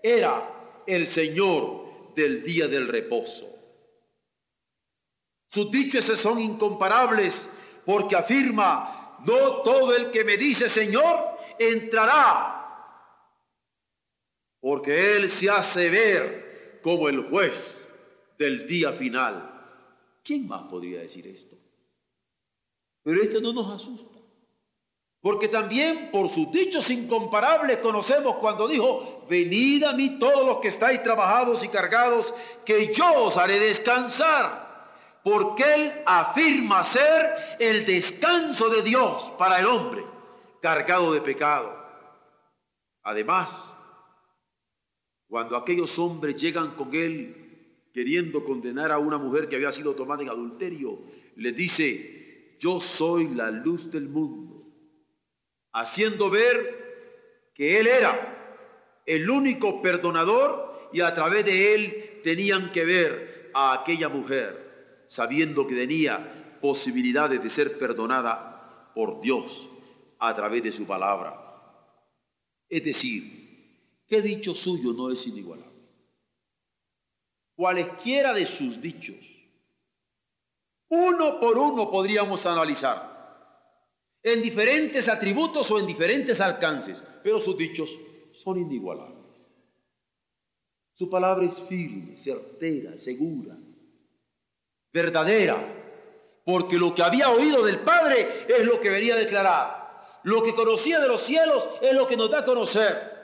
era 0.02 0.82
el 0.88 1.06
Señor 1.06 2.14
del 2.16 2.42
día 2.42 2.68
del 2.68 2.88
reposo. 2.88 3.46
Sus 5.50 5.70
dichos 5.70 6.06
son 6.20 6.40
incomparables 6.40 7.48
porque 7.86 8.16
afirma, 8.16 9.20
no 9.24 9.62
todo 9.62 9.96
el 9.96 10.10
que 10.10 10.24
me 10.24 10.36
dice 10.36 10.68
Señor 10.68 11.38
entrará, 11.60 12.58
porque 14.60 15.16
Él 15.16 15.30
se 15.30 15.48
hace 15.48 15.92
ver 15.92 16.80
como 16.82 17.08
el 17.08 17.22
juez 17.30 17.88
del 18.40 18.66
día 18.66 18.94
final. 18.94 19.47
¿Quién 20.28 20.46
más 20.46 20.64
podría 20.64 21.00
decir 21.00 21.26
esto? 21.26 21.56
Pero 23.02 23.22
esto 23.24 23.40
no 23.40 23.54
nos 23.54 23.70
asusta. 23.70 24.20
Porque 25.22 25.48
también 25.48 26.12
por 26.12 26.28
sus 26.28 26.52
dichos 26.52 26.90
incomparables 26.90 27.78
conocemos 27.78 28.36
cuando 28.36 28.68
dijo, 28.68 29.26
venid 29.30 29.86
a 29.86 29.94
mí 29.94 30.20
todos 30.20 30.46
los 30.46 30.58
que 30.58 30.68
estáis 30.68 31.02
trabajados 31.02 31.64
y 31.64 31.70
cargados, 31.70 32.34
que 32.66 32.94
yo 32.94 33.24
os 33.24 33.38
haré 33.38 33.58
descansar. 33.58 34.92
Porque 35.24 35.64
Él 35.64 35.94
afirma 36.06 36.84
ser 36.84 37.56
el 37.60 37.86
descanso 37.86 38.68
de 38.68 38.82
Dios 38.82 39.32
para 39.38 39.62
el 39.62 39.66
hombre 39.66 40.04
cargado 40.62 41.14
de 41.14 41.22
pecado. 41.22 41.74
Además, 43.02 43.74
cuando 45.30 45.56
aquellos 45.56 45.98
hombres 45.98 46.36
llegan 46.36 46.72
con 46.72 46.94
él 46.94 47.47
queriendo 47.98 48.44
condenar 48.44 48.92
a 48.92 49.00
una 49.00 49.18
mujer 49.18 49.50
que 49.50 49.56
había 49.56 49.72
sido 49.72 49.96
tomada 49.96 50.22
en 50.22 50.30
adulterio, 50.30 51.02
le 51.36 51.52
dice, 51.52 52.56
yo 52.60 52.80
soy 52.80 53.28
la 53.30 53.50
luz 53.50 53.90
del 53.90 54.08
mundo, 54.08 54.72
haciendo 55.74 56.30
ver 56.30 57.50
que 57.56 57.80
él 57.80 57.88
era 57.88 59.02
el 59.04 59.28
único 59.28 59.82
perdonador 59.82 60.92
y 60.94 61.02
a 61.02 61.16
través 61.16 61.44
de 61.46 61.74
él 61.74 62.22
tenían 62.24 62.70
que 62.70 62.86
ver 62.86 63.50
a 63.56 63.74
aquella 63.74 64.10
mujer, 64.10 65.02
sabiendo 65.08 65.66
que 65.66 65.74
tenía 65.74 66.60
posibilidades 66.62 67.42
de 67.42 67.50
ser 67.50 67.80
perdonada 67.80 68.92
por 68.94 69.22
Dios 69.22 69.72
a 70.20 70.36
través 70.36 70.62
de 70.62 70.72
su 70.72 70.86
palabra. 70.86 71.36
Es 72.70 72.84
decir, 72.84 74.04
que 74.08 74.22
dicho 74.22 74.54
suyo 74.54 74.94
no 74.94 75.10
es 75.10 75.26
inigualable. 75.26 75.77
Cualesquiera 77.58 78.34
de 78.34 78.46
sus 78.46 78.80
dichos, 78.80 79.18
uno 80.90 81.40
por 81.40 81.58
uno 81.58 81.90
podríamos 81.90 82.46
analizar, 82.46 83.18
en 84.22 84.44
diferentes 84.44 85.10
atributos 85.10 85.72
o 85.72 85.80
en 85.80 85.88
diferentes 85.88 86.40
alcances, 86.40 87.04
pero 87.24 87.40
sus 87.40 87.58
dichos 87.58 87.90
son 88.32 88.60
inigualables. 88.60 89.50
Su 90.94 91.10
palabra 91.10 91.48
es 91.48 91.60
firme, 91.64 92.16
certera, 92.16 92.96
segura, 92.96 93.58
verdadera, 94.94 96.42
porque 96.46 96.78
lo 96.78 96.94
que 96.94 97.02
había 97.02 97.32
oído 97.32 97.66
del 97.66 97.80
Padre 97.80 98.46
es 98.48 98.64
lo 98.66 98.80
que 98.80 98.92
venía 98.92 99.16
a 99.16 99.18
declarar. 99.18 100.20
Lo 100.22 100.44
que 100.44 100.54
conocía 100.54 101.00
de 101.00 101.08
los 101.08 101.24
cielos 101.24 101.68
es 101.82 101.96
lo 101.96 102.06
que 102.06 102.18
nos 102.18 102.30
da 102.30 102.42
a 102.42 102.46
conocer. 102.46 103.18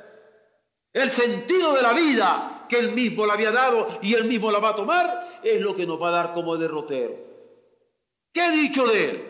El 0.92 1.12
sentido 1.12 1.76
de 1.76 1.82
la 1.84 1.94
vida 1.94 2.53
que 2.68 2.80
él 2.80 2.92
mismo 2.94 3.26
le 3.26 3.34
había 3.34 3.52
dado 3.52 4.00
y 4.02 4.14
él 4.14 4.26
mismo 4.26 4.52
la 4.52 4.60
va 4.60 4.70
a 4.70 4.76
tomar 4.76 5.40
es 5.44 5.62
lo 5.62 5.76
que 5.76 5.86
nos 5.86 6.02
va 6.02 6.10
a 6.10 6.12
dar 6.12 6.34
como 6.34 6.58
derrotero. 6.58 7.16
¿Qué 8.32 8.46
he 8.46 8.52
dicho 8.52 8.88
de 8.88 9.10
él? 9.10 9.26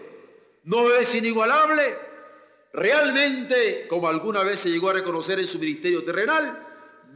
¿No 0.63 0.89
es 0.93 1.13
inigualable? 1.13 1.97
Realmente, 2.71 3.87
como 3.87 4.07
alguna 4.07 4.43
vez 4.43 4.59
se 4.59 4.69
llegó 4.69 4.89
a 4.89 4.93
reconocer 4.93 5.39
en 5.39 5.47
su 5.47 5.59
ministerio 5.59 6.03
terrenal, 6.03 6.59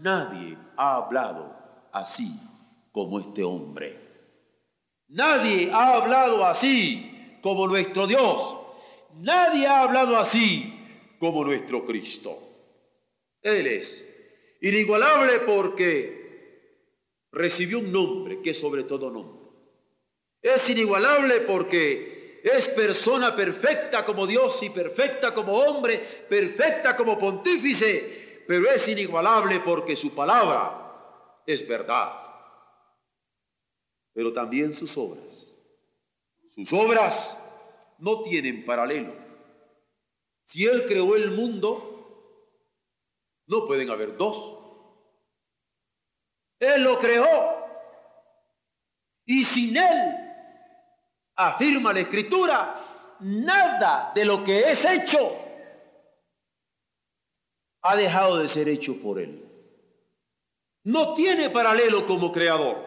nadie 0.02 0.58
ha 0.76 0.96
hablado 0.96 1.56
así 1.92 2.32
como 2.92 3.20
este 3.20 3.44
hombre. 3.44 4.00
Nadie 5.08 5.72
ha 5.72 5.94
hablado 5.96 6.46
así 6.46 7.40
como 7.42 7.68
nuestro 7.68 8.06
Dios. 8.06 8.58
Nadie 9.16 9.66
ha 9.66 9.82
hablado 9.82 10.18
así 10.18 10.74
como 11.20 11.44
nuestro 11.44 11.86
Cristo. 11.86 12.40
Él 13.42 13.66
es 13.66 14.17
inigualable 14.62 15.40
porque 15.42 16.18
recibió 17.32 17.80
un 17.80 17.92
nombre 17.92 18.42
que 18.42 18.52
es 18.52 18.60
sobre 18.60 18.84
todo 18.84 19.10
nombre. 19.10 19.48
Es 20.42 20.70
inigualable 20.70 21.42
porque 21.42 22.42
es 22.44 22.70
persona 22.70 23.36
perfecta 23.36 24.06
como 24.06 24.26
Dios 24.26 24.62
y 24.64 24.70
perfecta 24.70 25.34
como 25.34 25.54
hombre, 25.54 25.98
perfecta 26.30 26.96
como 26.96 27.18
pontífice, 27.18 28.44
pero 28.48 28.70
es 28.72 28.88
inigualable 28.88 29.60
porque 29.60 29.96
su 29.96 30.14
palabra 30.14 31.42
es 31.46 31.68
verdad. 31.68 32.14
Pero 34.14 34.34
también 34.34 34.74
sus 34.74 34.98
obras. 34.98 35.52
Sus 36.50 36.72
obras 36.74 37.38
no 38.00 38.24
tienen 38.24 38.66
paralelo. 38.66 39.14
Si 40.46 40.66
Él 40.66 40.86
creó 40.86 41.16
el 41.16 41.32
mundo, 41.32 41.97
no 43.48 43.66
pueden 43.66 43.90
haber 43.90 44.16
dos. 44.16 44.58
Él 46.60 46.84
lo 46.84 47.00
creó. 47.00 47.58
Y 49.26 49.44
sin 49.46 49.76
Él, 49.76 50.16
afirma 51.36 51.92
la 51.92 52.00
Escritura, 52.02 53.16
nada 53.20 54.12
de 54.16 54.24
lo 54.24 54.44
que 54.44 54.72
es 54.72 54.86
hecho 54.86 55.44
ha 57.82 57.96
dejado 57.96 58.38
de 58.38 58.48
ser 58.48 58.70
hecho 58.70 59.02
por 59.02 59.20
Él. 59.20 59.44
No 60.84 61.14
tiene 61.14 61.50
paralelo 61.50 62.06
como 62.06 62.32
creador. 62.32 62.86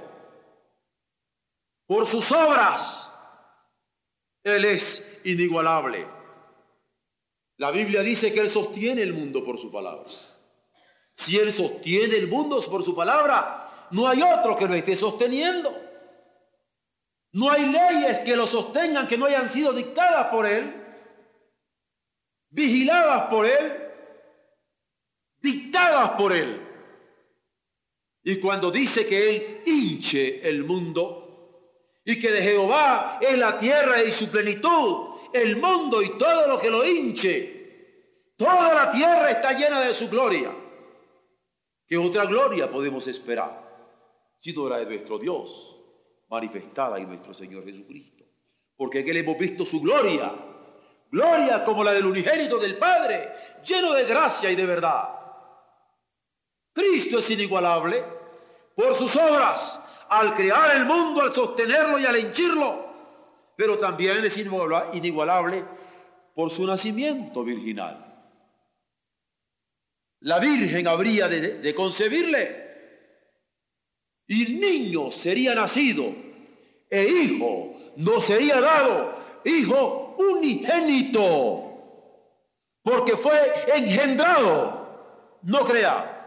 Por 1.87 2.07
sus 2.07 2.31
obras 2.33 3.11
él 4.43 4.65
es 4.65 5.21
inigualable. 5.25 6.07
La 7.59 7.71
Biblia 7.71 8.01
dice 8.01 8.33
que 8.33 8.41
Él 8.41 8.51
sostiene 8.51 9.03
el 9.03 9.13
mundo 9.13 9.45
por 9.45 9.59
su 9.59 9.71
palabra. 9.71 10.11
Si 11.25 11.37
Él 11.37 11.53
sostiene 11.53 12.17
el 12.17 12.29
mundo 12.29 12.61
por 12.63 12.85
su 12.85 12.95
palabra, 12.95 13.89
no 13.91 14.09
hay 14.09 14.23
otro 14.23 14.57
que 14.57 14.67
lo 14.67 14.75
esté 14.75 14.97
sosteniendo. 14.97 15.75
No 17.33 17.51
hay 17.51 17.67
leyes 17.67 18.19
que 18.19 18.37
lo 18.37 18.47
sostengan 18.47 19.07
que 19.07 19.17
no 19.17 19.27
hayan 19.27 19.51
sido 19.51 19.73
dictadas 19.73 20.29
por 20.29 20.47
Él, 20.47 20.75
vigiladas 22.49 23.29
por 23.29 23.47
Él, 23.47 23.73
dictadas 25.41 26.11
por 26.11 26.33
Él. 26.33 26.67
Y 28.23 28.41
cuando 28.41 28.71
dice 28.71 29.07
que 29.07 29.31
Él 29.31 29.63
hinche 29.65 30.49
el 30.49 30.65
mundo, 30.65 31.21
y 32.05 32.19
que 32.19 32.31
de 32.31 32.43
Jehová 32.43 33.19
es 33.21 33.39
la 33.39 33.59
tierra 33.59 34.03
y 34.03 34.13
su 34.13 34.29
plenitud, 34.29 35.11
el 35.33 35.57
mundo 35.57 36.03
y 36.03 36.19
todo 36.19 36.49
lo 36.49 36.59
que 36.59 36.71
lo 36.71 36.85
hinche. 36.85 37.59
Toda 38.37 38.75
la 38.75 38.91
tierra 38.91 39.31
está 39.31 39.53
llena 39.53 39.81
de 39.81 39.95
su 39.95 40.09
gloria. 40.09 40.51
¿Qué 41.91 41.99
otra 41.99 42.25
gloria 42.25 42.71
podemos 42.71 43.09
esperar? 43.09 43.69
Sino 44.39 44.69
la 44.69 44.79
de 44.79 44.87
nuestro 44.87 45.19
Dios, 45.19 45.77
manifestada 46.29 46.97
en 46.99 47.09
nuestro 47.09 47.35
Señor 47.35 47.65
Jesucristo. 47.65 48.23
Porque 48.77 49.01
en 49.01 49.09
Él 49.09 49.17
hemos 49.17 49.37
visto 49.37 49.67
su 49.67 49.81
gloria, 49.81 50.33
gloria 51.11 51.65
como 51.65 51.83
la 51.83 51.91
del 51.91 52.07
unigénito 52.07 52.59
del 52.59 52.79
Padre, 52.79 53.33
lleno 53.65 53.93
de 53.93 54.05
gracia 54.05 54.53
y 54.53 54.55
de 54.55 54.67
verdad. 54.67 55.09
Cristo 56.73 57.19
es 57.19 57.29
inigualable 57.29 58.05
por 58.77 58.95
sus 58.95 59.11
obras, 59.17 59.85
al 60.11 60.37
crear 60.37 60.77
el 60.77 60.87
mundo, 60.87 61.23
al 61.23 61.35
sostenerlo 61.35 61.99
y 61.99 62.07
al 62.07 62.15
henchirlo, 62.15 62.87
pero 63.57 63.77
también 63.79 64.25
es 64.25 64.39
inigualable 64.39 65.65
por 66.37 66.51
su 66.51 66.65
nacimiento 66.65 67.43
virginal. 67.43 68.10
La 70.21 70.39
Virgen 70.39 70.87
habría 70.87 71.29
de, 71.29 71.75
concebirle 71.75 72.69
y 74.27 74.45
niño 74.55 75.11
sería 75.11 75.55
nacido 75.55 76.15
e 76.89 77.05
hijo 77.05 77.75
no 77.97 78.21
sería 78.21 78.61
dado, 78.61 79.15
hijo 79.45 80.17
unigénito, 80.19 81.71
porque 82.83 83.17
fue 83.17 83.53
engendrado, 83.75 85.39
no 85.43 85.65
creado. 85.65 86.21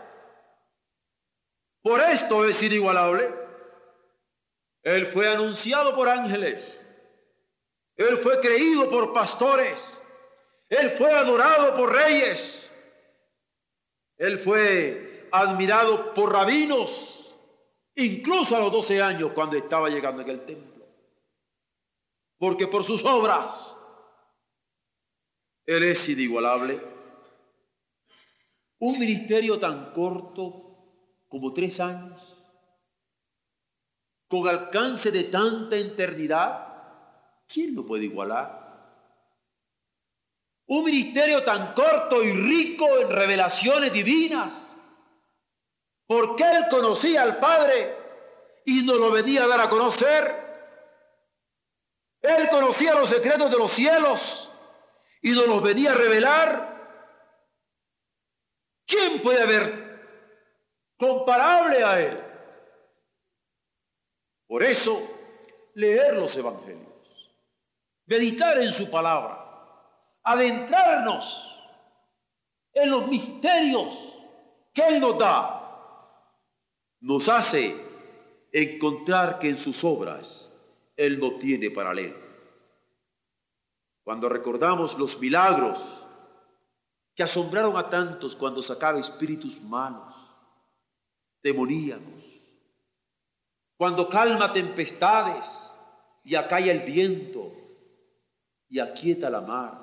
Por 1.82 2.02
esto 2.02 2.46
es 2.46 2.62
inigualable. 2.64 3.30
Él 4.84 5.08
fue 5.08 5.30
anunciado 5.32 5.96
por 5.96 6.08
ángeles. 6.10 6.66
Él 7.96 8.18
fue 8.20 8.40
creído 8.40 8.90
por 8.90 9.14
pastores. 9.14 9.98
Él 10.70 10.92
fue 10.92 11.12
adorado 11.12 11.74
por 11.74 11.92
reyes. 11.92 12.63
Él 14.18 14.40
fue 14.40 15.28
admirado 15.32 16.14
por 16.14 16.32
rabinos, 16.32 17.36
incluso 17.96 18.56
a 18.56 18.60
los 18.60 18.72
12 18.72 19.02
años 19.02 19.32
cuando 19.34 19.58
estaba 19.58 19.90
llegando 19.90 20.22
en 20.22 20.30
el 20.30 20.46
templo. 20.46 20.86
Porque 22.38 22.68
por 22.68 22.84
sus 22.84 23.04
obras, 23.04 23.76
Él 25.66 25.84
es 25.84 26.08
inigualable. 26.10 26.82
Un 28.80 29.00
ministerio 29.00 29.60
tan 29.60 29.94
corto 29.94 30.64
como 31.30 31.54
tres 31.54 31.80
años, 31.80 32.38
con 34.28 34.48
alcance 34.48 35.12
de 35.12 35.26
tanta 35.26 35.76
eternidad, 35.76 37.44
¿quién 37.48 37.76
lo 37.76 37.86
puede 37.86 38.06
igualar? 38.06 38.63
Un 40.74 40.84
ministerio 40.84 41.44
tan 41.44 41.74
corto 41.74 42.24
y 42.24 42.32
rico 42.32 42.98
en 42.98 43.10
revelaciones 43.10 43.94
divinas, 43.94 44.76
porque 46.08 46.44
él 46.44 46.66
conocía 46.70 47.22
al 47.22 47.38
Padre 47.38 47.96
y 48.66 48.82
nos 48.84 48.98
lo 48.98 49.12
venía 49.12 49.44
a 49.44 49.48
dar 49.48 49.62
a 49.62 49.70
conocer. 49.70 50.44
Él 52.22 52.50
conocía 52.50 52.96
los 52.96 53.10
secretos 53.10 53.52
de 53.52 53.58
los 53.58 53.72
cielos 53.72 54.50
y 55.22 55.32
nos 55.32 55.48
los 55.48 55.62
venía 55.62 55.92
a 55.92 55.96
revelar. 55.96 56.74
¿Quién 58.88 59.22
puede 59.22 59.42
haber 59.44 59.84
comparable 60.98 61.84
a 61.84 62.02
Él. 62.02 62.24
Por 64.48 64.64
eso, 64.64 65.02
leer 65.74 66.16
los 66.16 66.36
evangelios, 66.38 67.32
meditar 68.06 68.58
en 68.60 68.72
su 68.72 68.90
palabra, 68.90 69.43
adentrarnos 70.24 71.50
en 72.74 72.90
los 72.90 73.08
misterios 73.08 73.96
que 74.74 74.88
Él 74.88 75.00
nos 75.00 75.18
da, 75.18 75.60
nos 77.02 77.30
hace 77.30 77.76
encontrar 78.52 79.40
que 79.40 79.50
en 79.50 79.58
sus 79.58 79.84
obras 79.84 80.52
Él 80.96 81.20
no 81.20 81.38
tiene 81.38 81.70
paralelo. 81.70 82.18
Cuando 84.04 84.28
recordamos 84.30 84.98
los 84.98 85.20
milagros 85.20 86.04
que 87.16 87.24
asombraron 87.24 87.78
a 87.78 87.90
tantos 87.90 88.36
cuando 88.36 88.62
sacaba 88.62 89.00
espíritus 89.00 89.62
malos, 89.62 90.16
demoníacos. 91.42 92.24
Cuando 93.78 94.10
calma 94.10 94.52
tempestades 94.52 95.46
y 96.24 96.36
acalla 96.36 96.72
el 96.72 96.80
viento 96.80 97.52
y 98.70 98.80
aquieta 98.80 99.30
la 99.30 99.42
mar. 99.42 99.83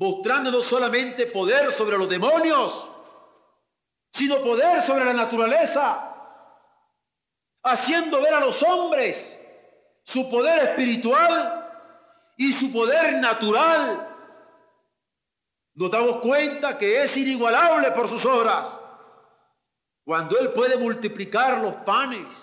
Mostrando 0.00 0.50
no 0.50 0.62
solamente 0.62 1.26
poder 1.26 1.70
sobre 1.72 1.98
los 1.98 2.08
demonios, 2.08 2.90
sino 4.12 4.40
poder 4.40 4.80
sobre 4.80 5.04
la 5.04 5.12
naturaleza. 5.12 6.06
Haciendo 7.62 8.22
ver 8.22 8.32
a 8.32 8.40
los 8.40 8.62
hombres 8.62 9.38
su 10.02 10.30
poder 10.30 10.70
espiritual 10.70 11.70
y 12.38 12.54
su 12.54 12.72
poder 12.72 13.16
natural. 13.18 14.08
Nos 15.74 15.90
damos 15.90 16.16
cuenta 16.16 16.78
que 16.78 17.02
es 17.02 17.14
inigualable 17.18 17.90
por 17.90 18.08
sus 18.08 18.24
obras. 18.24 18.80
Cuando 20.06 20.38
Él 20.38 20.52
puede 20.52 20.78
multiplicar 20.78 21.58
los 21.58 21.74
panes 21.74 22.34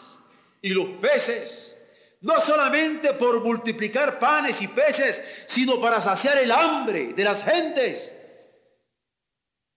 y 0.62 0.70
los 0.70 0.89
peces, 1.02 1.76
no 2.21 2.41
solamente 2.45 3.13
por 3.13 3.43
multiplicar 3.43 4.19
panes 4.19 4.62
y 4.62 4.67
peces, 4.67 5.23
sino 5.47 5.80
para 5.80 6.01
saciar 6.01 6.38
el 6.38 6.51
hambre 6.51 7.13
de 7.13 7.23
las 7.23 7.43
gentes. 7.43 8.13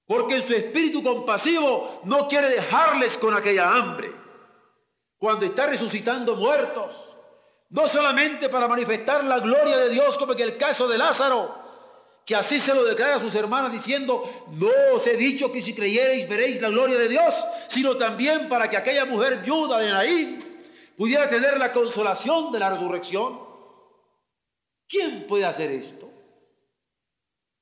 Porque 0.06 0.36
en 0.36 0.42
su 0.42 0.54
espíritu 0.54 1.02
compasivo 1.02 2.00
no 2.04 2.26
quiere 2.28 2.48
dejarles 2.50 3.16
con 3.18 3.34
aquella 3.34 3.70
hambre. 3.70 4.12
Cuando 5.18 5.44
está 5.44 5.66
resucitando 5.66 6.34
muertos, 6.34 6.96
no 7.68 7.86
solamente 7.88 8.48
para 8.48 8.66
manifestar 8.66 9.22
la 9.22 9.38
gloria 9.38 9.76
de 9.76 9.90
Dios, 9.90 10.16
como 10.16 10.32
en 10.32 10.40
el 10.40 10.56
caso 10.56 10.88
de 10.88 10.98
Lázaro, 10.98 11.60
que 12.24 12.34
así 12.34 12.58
se 12.58 12.74
lo 12.74 12.84
declara 12.84 13.16
a 13.16 13.20
sus 13.20 13.34
hermanas 13.34 13.70
diciendo, 13.70 14.28
no 14.50 14.70
os 14.94 15.06
he 15.06 15.16
dicho 15.16 15.52
que 15.52 15.60
si 15.60 15.74
creyereis 15.74 16.28
veréis 16.28 16.60
la 16.60 16.70
gloria 16.70 16.98
de 16.98 17.08
Dios, 17.08 17.34
sino 17.68 17.96
también 17.96 18.48
para 18.48 18.68
que 18.68 18.76
aquella 18.76 19.04
mujer 19.04 19.42
viuda 19.42 19.78
de 19.78 19.90
Naín 19.90 20.49
pudiera 21.00 21.30
tener 21.30 21.56
la 21.56 21.72
consolación 21.72 22.52
de 22.52 22.58
la 22.58 22.68
resurrección. 22.68 23.40
¿Quién 24.86 25.26
puede 25.26 25.46
hacer 25.46 25.70
esto? 25.70 26.12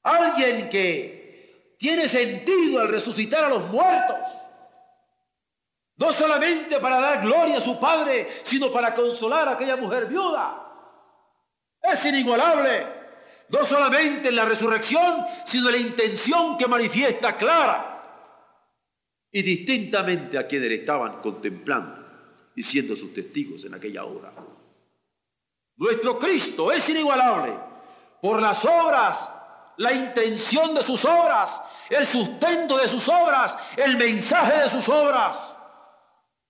Alguien 0.03 0.69
que 0.69 1.77
tiene 1.79 2.09
sentido 2.09 2.81
al 2.81 2.89
resucitar 2.89 3.45
a 3.45 3.49
los 3.49 3.69
muertos. 3.69 4.19
No 5.99 6.13
solamente 6.15 6.81
para 6.81 6.99
dar 6.99 7.23
gloria 7.23 7.59
a 7.59 7.61
su 7.61 7.79
Padre, 7.79 8.27
sino 8.43 8.73
para 8.73 8.93
consolar 8.93 9.47
a 9.47 9.53
aquella 9.53 9.77
mujer 9.77 10.07
viuda. 10.07 10.61
Es 11.81 12.05
inigualable 12.07 12.89
no 13.51 13.65
solamente 13.67 14.31
en 14.31 14.35
la 14.35 14.47
resurrección, 14.47 15.25
sino 15.45 15.69
en 15.69 15.77
la 15.77 15.81
intención 15.81 16.57
que 16.57 16.67
manifiesta 16.67 17.37
clara 17.37 18.35
y 19.31 19.43
distintamente 19.43 20.37
a 20.37 20.49
quienes 20.49 20.71
le 20.71 20.75
estaban 20.75 21.21
contemplando 21.21 21.98
y 22.59 22.63
siendo 22.63 22.97
sus 22.97 23.15
testigos 23.15 23.65
en 23.65 23.75
aquella 23.75 24.05
hora. 24.05 24.33
Nuestro 25.77 26.19
Cristo 26.19 26.73
es 26.73 26.89
inigualable 26.89 27.55
por 28.21 28.43
las 28.43 28.65
obras, 28.65 29.31
la 29.77 29.93
intención 29.93 30.75
de 30.75 30.83
sus 30.83 31.05
obras, 31.05 31.63
el 31.89 32.09
sustento 32.09 32.77
de 32.77 32.89
sus 32.89 33.09
obras, 33.09 33.57
el 33.77 33.97
mensaje 33.97 34.65
de 34.65 34.71
sus 34.71 34.89
obras, 34.89 35.57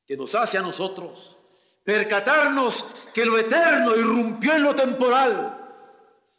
que 0.06 0.16
nos 0.16 0.34
hace 0.34 0.56
a 0.56 0.62
nosotros 0.62 1.36
percatarnos 1.84 2.86
que 3.12 3.26
lo 3.26 3.36
eterno 3.36 3.94
irrumpió 3.94 4.54
en 4.54 4.62
lo 4.62 4.74
temporal 4.74 5.58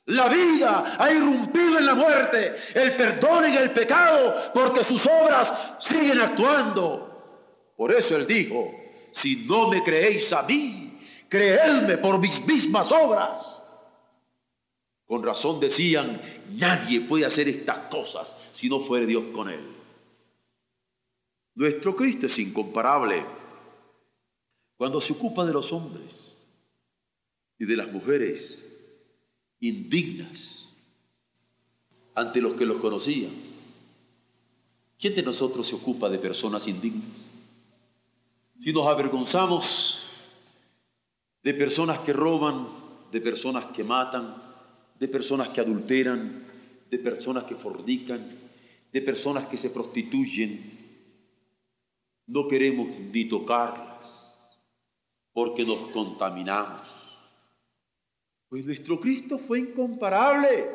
la 0.10 0.27
vida 0.27 0.95
ha 0.97 1.12
irrumpido 1.12 1.77
en 1.77 1.86
la 1.86 1.93
muerte, 1.93 2.55
el 2.73 2.95
perdón 2.95 3.45
en 3.45 3.53
el 3.53 3.71
pecado, 3.73 4.51
porque 4.55 4.84
sus 4.84 5.05
obras 5.05 5.53
siguen 5.77 6.19
actuando. 6.19 7.71
Por 7.77 7.93
eso 7.93 8.15
él 8.15 8.25
dijo, 8.25 8.79
si 9.12 9.38
no 9.38 9.69
me 9.69 9.84
creéis 9.84 10.32
a 10.34 10.43
mí, 10.43 11.00
creedme 11.28 11.98
por 11.98 12.19
mis 12.19 12.45
mismas 12.45 12.91
obras. 12.91 13.60
Con 15.06 15.24
razón 15.24 15.60
decían, 15.60 16.22
nadie 16.52 17.02
puede 17.02 17.26
hacer 17.26 17.48
estas 17.48 17.89
cosas 17.89 18.38
si 18.54 18.69
no 18.69 18.82
fuere 18.82 19.06
Dios 19.06 19.26
con 19.34 19.50
él. 19.50 19.62
Nuestro 21.56 21.95
Cristo 21.95 22.28
es 22.28 22.39
incomparable 22.39 23.26
cuando 24.78 25.02
se 25.02 25.13
ocupa 25.13 25.45
de 25.45 25.54
los 25.54 25.74
hombres 25.74 26.38
y 27.58 27.65
de 27.65 27.76
las 27.76 27.91
mujeres 27.91 28.65
indignas 29.60 30.69
ante 32.15 32.41
los 32.41 32.54
que 32.54 32.65
los 32.65 32.78
conocían. 32.78 33.32
¿Quién 35.00 35.15
de 35.15 35.24
nosotros 35.24 35.67
se 35.67 35.76
ocupa 35.76 36.10
de 36.10 36.19
personas 36.19 36.67
indignas? 36.67 37.29
Si 38.60 38.74
nos 38.74 38.88
avergonzamos 38.88 40.06
de 41.41 41.54
personas 41.54 42.00
que 42.00 42.12
roban, 42.12 42.67
de 43.10 43.22
personas 43.22 43.65
que 43.67 43.86
matan, 43.86 44.36
de 45.00 45.08
personas 45.08 45.48
que 45.48 45.62
adulteran, 45.62 46.45
de 46.89 47.00
personas 47.00 47.45
que 47.45 47.56
fornican, 47.56 48.38
de 48.91 49.02
personas 49.02 49.48
que 49.48 49.56
se 49.56 49.69
prostituyen, 49.69 50.78
no 52.28 52.50
queremos 52.50 52.89
ni 53.00 53.26
tocarlas 53.30 54.38
porque 55.32 55.63
nos 55.63 55.91
contaminamos. 55.91 56.86
Pues 58.50 58.65
nuestro 58.65 59.00
Cristo 59.00 59.39
fue 59.39 59.60
incomparable. 59.60 60.69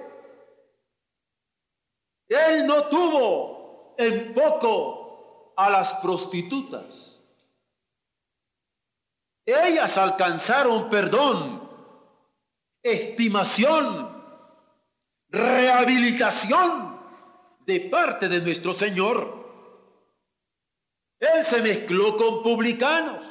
Él 2.28 2.66
no 2.66 2.88
tuvo 2.88 3.94
en 3.98 4.32
poco 4.32 5.52
a 5.54 5.68
las 5.68 5.92
prostitutas. 5.94 7.13
Ellas 9.46 9.98
alcanzaron 9.98 10.88
perdón, 10.88 11.70
estimación, 12.82 14.22
rehabilitación 15.28 16.98
de 17.66 17.80
parte 17.80 18.28
de 18.28 18.40
nuestro 18.40 18.72
Señor. 18.72 19.44
Él 21.20 21.44
se 21.44 21.60
mezcló 21.60 22.16
con 22.16 22.42
publicanos. 22.42 23.24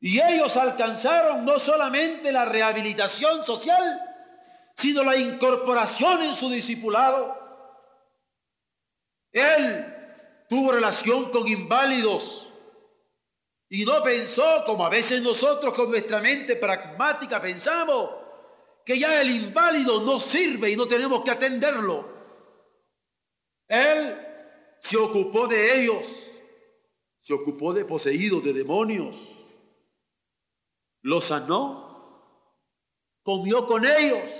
Y 0.00 0.20
ellos 0.20 0.56
alcanzaron 0.56 1.44
no 1.44 1.58
solamente 1.58 2.30
la 2.30 2.44
rehabilitación 2.44 3.44
social, 3.44 4.00
sino 4.76 5.02
la 5.02 5.16
incorporación 5.16 6.22
en 6.22 6.34
su 6.34 6.50
discipulado. 6.50 7.36
Él 9.32 9.94
tuvo 10.48 10.72
relación 10.72 11.30
con 11.30 11.48
inválidos 11.48 12.52
y 13.68 13.84
no 13.84 14.02
pensó, 14.02 14.62
como 14.64 14.86
a 14.86 14.88
veces 14.88 15.20
nosotros 15.20 15.74
con 15.74 15.90
nuestra 15.90 16.20
mente 16.20 16.56
pragmática 16.56 17.40
pensamos, 17.40 18.10
que 18.84 18.98
ya 18.98 19.20
el 19.20 19.30
inválido 19.30 20.00
no 20.00 20.20
sirve 20.20 20.70
y 20.70 20.76
no 20.76 20.86
tenemos 20.86 21.22
que 21.22 21.30
atenderlo. 21.32 22.08
Él 23.68 24.16
se 24.80 24.96
ocupó 24.96 25.48
de 25.48 25.82
ellos 25.82 26.26
se 27.26 27.34
ocupó 27.34 27.74
de 27.74 27.84
poseídos, 27.84 28.44
de 28.44 28.52
demonios, 28.52 29.44
los 31.02 31.24
sanó, 31.24 32.22
comió 33.24 33.66
con 33.66 33.84
ellos, 33.84 34.30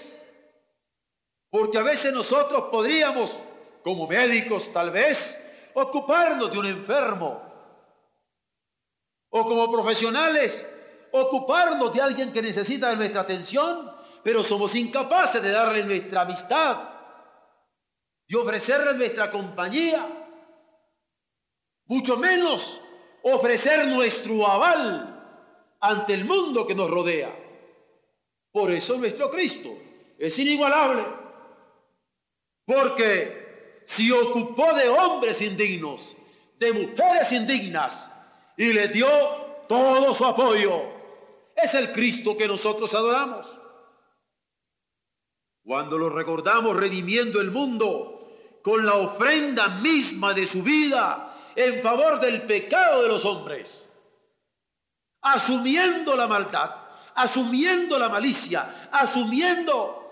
porque 1.50 1.78
a 1.78 1.82
veces 1.82 2.12
nosotros 2.12 2.66
podríamos, 2.70 3.36
como 3.82 4.06
médicos 4.06 4.72
tal 4.72 4.92
vez, 4.92 5.36
ocuparnos 5.74 6.52
de 6.52 6.58
un 6.60 6.66
enfermo, 6.66 7.42
o 9.38 9.44
como 9.44 9.70
profesionales, 9.70 10.66
ocuparnos 11.12 11.92
de 11.92 12.00
alguien 12.00 12.32
que 12.32 12.40
necesita 12.40 12.94
nuestra 12.96 13.20
atención, 13.20 13.92
pero 14.22 14.42
somos 14.42 14.74
incapaces 14.74 15.42
de 15.42 15.50
darle 15.50 15.84
nuestra 15.84 16.22
amistad, 16.22 16.88
de 18.26 18.36
ofrecerle 18.36 18.94
nuestra 18.94 19.30
compañía 19.30 20.06
mucho 21.86 22.16
menos 22.16 22.80
ofrecer 23.22 23.86
nuestro 23.88 24.46
aval 24.46 25.12
ante 25.80 26.14
el 26.14 26.24
mundo 26.24 26.66
que 26.66 26.74
nos 26.74 26.90
rodea. 26.90 27.34
Por 28.50 28.72
eso 28.72 28.96
nuestro 28.96 29.30
Cristo 29.30 29.76
es 30.18 30.38
inigualable, 30.38 31.04
porque 32.64 33.82
se 33.84 34.12
ocupó 34.12 34.72
de 34.74 34.88
hombres 34.88 35.40
indignos, 35.42 36.16
de 36.58 36.72
mujeres 36.72 37.30
indignas, 37.30 38.10
y 38.56 38.72
le 38.72 38.88
dio 38.88 39.08
todo 39.68 40.14
su 40.14 40.24
apoyo. 40.24 40.82
Es 41.54 41.74
el 41.74 41.92
Cristo 41.92 42.36
que 42.36 42.48
nosotros 42.48 42.92
adoramos. 42.94 43.50
Cuando 45.64 45.98
lo 45.98 46.08
recordamos 46.08 46.76
redimiendo 46.76 47.40
el 47.40 47.50
mundo 47.50 48.30
con 48.62 48.86
la 48.86 48.94
ofrenda 48.94 49.68
misma 49.68 50.32
de 50.32 50.46
su 50.46 50.62
vida, 50.62 51.34
en 51.54 51.82
favor 51.82 52.20
del 52.20 52.42
pecado 52.42 53.02
de 53.02 53.08
los 53.08 53.24
hombres, 53.24 53.88
asumiendo 55.22 56.14
la 56.14 56.28
maldad, 56.28 56.70
asumiendo 57.14 57.98
la 57.98 58.08
malicia, 58.08 58.88
asumiendo 58.92 60.06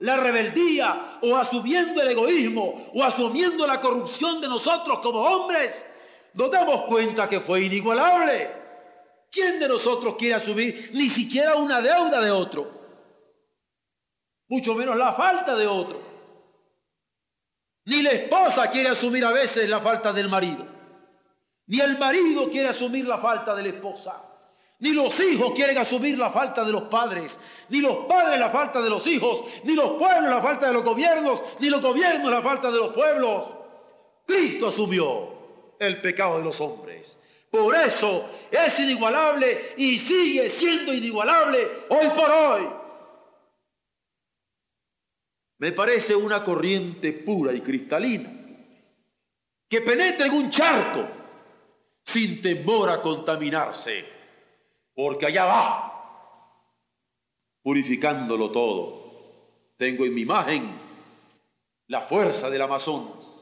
la 0.00 0.16
rebeldía 0.16 1.18
o 1.22 1.36
asumiendo 1.36 2.02
el 2.02 2.08
egoísmo 2.08 2.90
o 2.94 3.02
asumiendo 3.02 3.66
la 3.66 3.80
corrupción 3.80 4.40
de 4.40 4.48
nosotros 4.48 4.98
como 5.00 5.20
hombres, 5.20 5.86
nos 6.36 6.50
damos 6.50 6.82
cuenta 6.82 7.28
que 7.28 7.40
fue 7.40 7.62
inigualable. 7.64 8.50
¿Quién 9.32 9.58
de 9.58 9.68
nosotros 9.68 10.16
quiere 10.16 10.34
asumir 10.34 10.90
ni 10.92 11.08
siquiera 11.08 11.56
una 11.56 11.80
deuda 11.80 12.20
de 12.20 12.30
otro? 12.30 12.70
Mucho 14.48 14.74
menos 14.74 14.96
la 14.96 15.14
falta 15.14 15.56
de 15.56 15.66
otro. 15.66 16.00
Ni 17.86 18.02
la 18.02 18.10
esposa 18.10 18.68
quiere 18.68 18.90
asumir 18.90 19.24
a 19.24 19.32
veces 19.32 19.68
la 19.68 19.80
falta 19.80 20.12
del 20.12 20.28
marido. 20.28 20.66
Ni 21.68 21.80
el 21.80 21.98
marido 21.98 22.50
quiere 22.50 22.68
asumir 22.68 23.06
la 23.06 23.18
falta 23.18 23.54
de 23.54 23.62
la 23.62 23.68
esposa. 23.70 24.22
Ni 24.80 24.90
los 24.90 25.18
hijos 25.18 25.52
quieren 25.54 25.78
asumir 25.78 26.18
la 26.18 26.30
falta 26.30 26.64
de 26.64 26.72
los 26.72 26.82
padres. 26.82 27.40
Ni 27.70 27.80
los 27.80 28.04
padres 28.06 28.38
la 28.38 28.50
falta 28.50 28.82
de 28.82 28.90
los 28.90 29.06
hijos. 29.06 29.42
Ni 29.64 29.74
los 29.74 29.92
pueblos 29.92 30.30
la 30.30 30.42
falta 30.42 30.66
de 30.66 30.74
los 30.74 30.84
gobiernos. 30.84 31.42
Ni 31.60 31.70
los 31.70 31.80
gobiernos 31.80 32.30
la 32.30 32.42
falta 32.42 32.70
de 32.70 32.78
los 32.78 32.92
pueblos. 32.92 33.48
Cristo 34.26 34.68
asumió 34.68 35.35
el 35.78 36.00
pecado 36.00 36.38
de 36.38 36.44
los 36.44 36.60
hombres. 36.60 37.18
Por 37.50 37.74
eso 37.74 38.28
es 38.50 38.78
inigualable 38.78 39.74
y 39.76 39.98
sigue 39.98 40.50
siendo 40.50 40.92
inigualable 40.92 41.84
hoy 41.88 42.08
por 42.10 42.30
hoy. 42.30 42.68
Me 45.58 45.72
parece 45.72 46.14
una 46.14 46.42
corriente 46.42 47.12
pura 47.12 47.52
y 47.52 47.60
cristalina 47.60 48.30
que 49.68 49.80
penetra 49.80 50.26
en 50.26 50.32
un 50.32 50.50
charco 50.50 51.06
sin 52.04 52.40
temor 52.40 52.88
a 52.88 53.02
contaminarse, 53.02 54.04
porque 54.94 55.26
allá 55.26 55.44
va, 55.44 55.96
purificándolo 57.62 58.50
todo. 58.50 59.06
Tengo 59.76 60.04
en 60.04 60.14
mi 60.14 60.20
imagen 60.22 60.70
la 61.88 62.02
fuerza 62.02 62.48
del 62.48 62.62
Amazonas, 62.62 63.35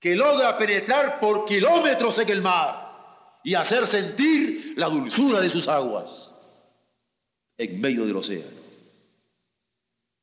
que 0.00 0.16
logra 0.16 0.56
penetrar 0.56 1.20
por 1.20 1.44
kilómetros 1.44 2.18
en 2.18 2.28
el 2.30 2.40
mar 2.40 3.38
y 3.44 3.54
hacer 3.54 3.86
sentir 3.86 4.74
la 4.76 4.88
dulzura 4.88 5.40
de 5.40 5.50
sus 5.50 5.68
aguas 5.68 6.32
en 7.58 7.80
medio 7.80 8.06
del 8.06 8.16
océano. 8.16 8.60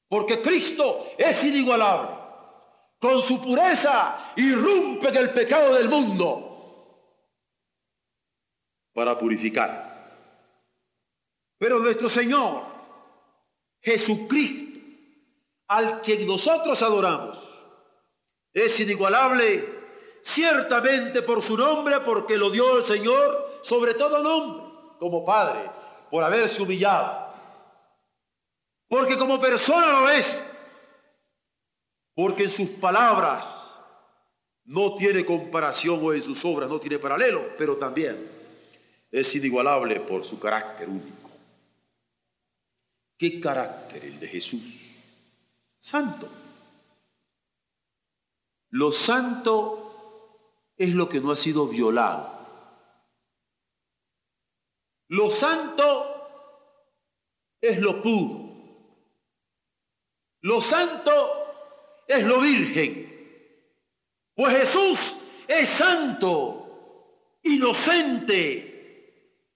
Porque 0.10 0.42
Cristo 0.42 1.08
es 1.18 1.44
inigualable. 1.44 2.18
Con 3.00 3.22
su 3.22 3.40
pureza 3.40 4.34
irrumpe 4.38 5.10
en 5.10 5.18
el 5.18 5.30
pecado 5.32 5.76
del 5.76 5.88
mundo 5.88 6.48
para 8.94 9.16
purificar. 9.16 9.96
Pero 11.60 11.78
nuestro 11.78 12.10
Señor, 12.10 12.64
Jesucristo, 13.82 14.80
al 15.68 16.02
que 16.02 16.26
nosotros 16.26 16.82
adoramos, 16.82 17.57
es 18.54 18.80
inigualable 18.80 19.78
ciertamente 20.22 21.22
por 21.22 21.42
su 21.42 21.58
nombre, 21.58 22.02
porque 22.02 22.38
lo 22.38 22.50
dio 22.50 22.78
el 22.78 22.84
Señor 22.84 23.60
sobre 23.62 23.94
todo 23.94 24.22
nombre, 24.22 24.64
como 25.00 25.24
Padre, 25.24 25.70
por 26.10 26.24
haberse 26.24 26.62
humillado. 26.62 27.28
Porque 28.88 29.18
como 29.18 29.40
persona 29.40 29.88
lo 29.88 30.10
es, 30.10 30.42
porque 32.16 32.46
en 32.46 32.52
sus 32.52 32.70
palabras 32.70 33.68
no 34.66 34.96
tiene 34.96 35.26
comparación 35.26 36.00
o 36.04 36.14
en 36.14 36.22
sus 36.22 36.44
obras 36.46 36.70
no 36.70 36.80
tiene 36.80 37.00
paralelo, 37.00 37.50
pero 37.58 37.78
también 37.78 38.30
es 39.12 39.36
inigualable 39.36 40.00
por 40.02 40.26
su 40.26 40.40
carácter 40.40 40.90
único. 40.90 41.30
¿Qué 43.18 43.40
carácter 43.40 44.06
el 44.06 44.20
de 44.20 44.28
Jesús? 44.28 44.96
Santo. 45.80 46.28
Lo 48.70 48.92
santo 48.92 50.72
es 50.76 50.94
lo 50.94 51.08
que 51.08 51.20
no 51.20 51.32
ha 51.32 51.36
sido 51.36 51.68
violado. 51.68 52.38
Lo 55.10 55.32
santo 55.32 56.18
es 57.62 57.80
lo 57.80 58.02
puro. 58.02 58.48
Lo 60.42 60.62
santo 60.62 62.04
es 62.08 62.24
lo 62.24 62.42
virgen. 62.42 63.08
Pues 64.36 64.58
Jesús 64.58 65.18
es 65.48 65.70
santo, 65.70 67.40
inocente, 67.44 68.78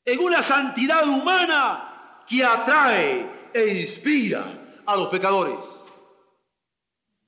en 0.04 0.20
una 0.20 0.42
santidad 0.42 1.08
humana 1.08 2.24
que 2.28 2.44
atrae 2.44 3.30
e 3.54 3.82
inspira 3.82 4.82
a 4.86 4.96
los 4.96 5.10
pecadores. 5.10 5.60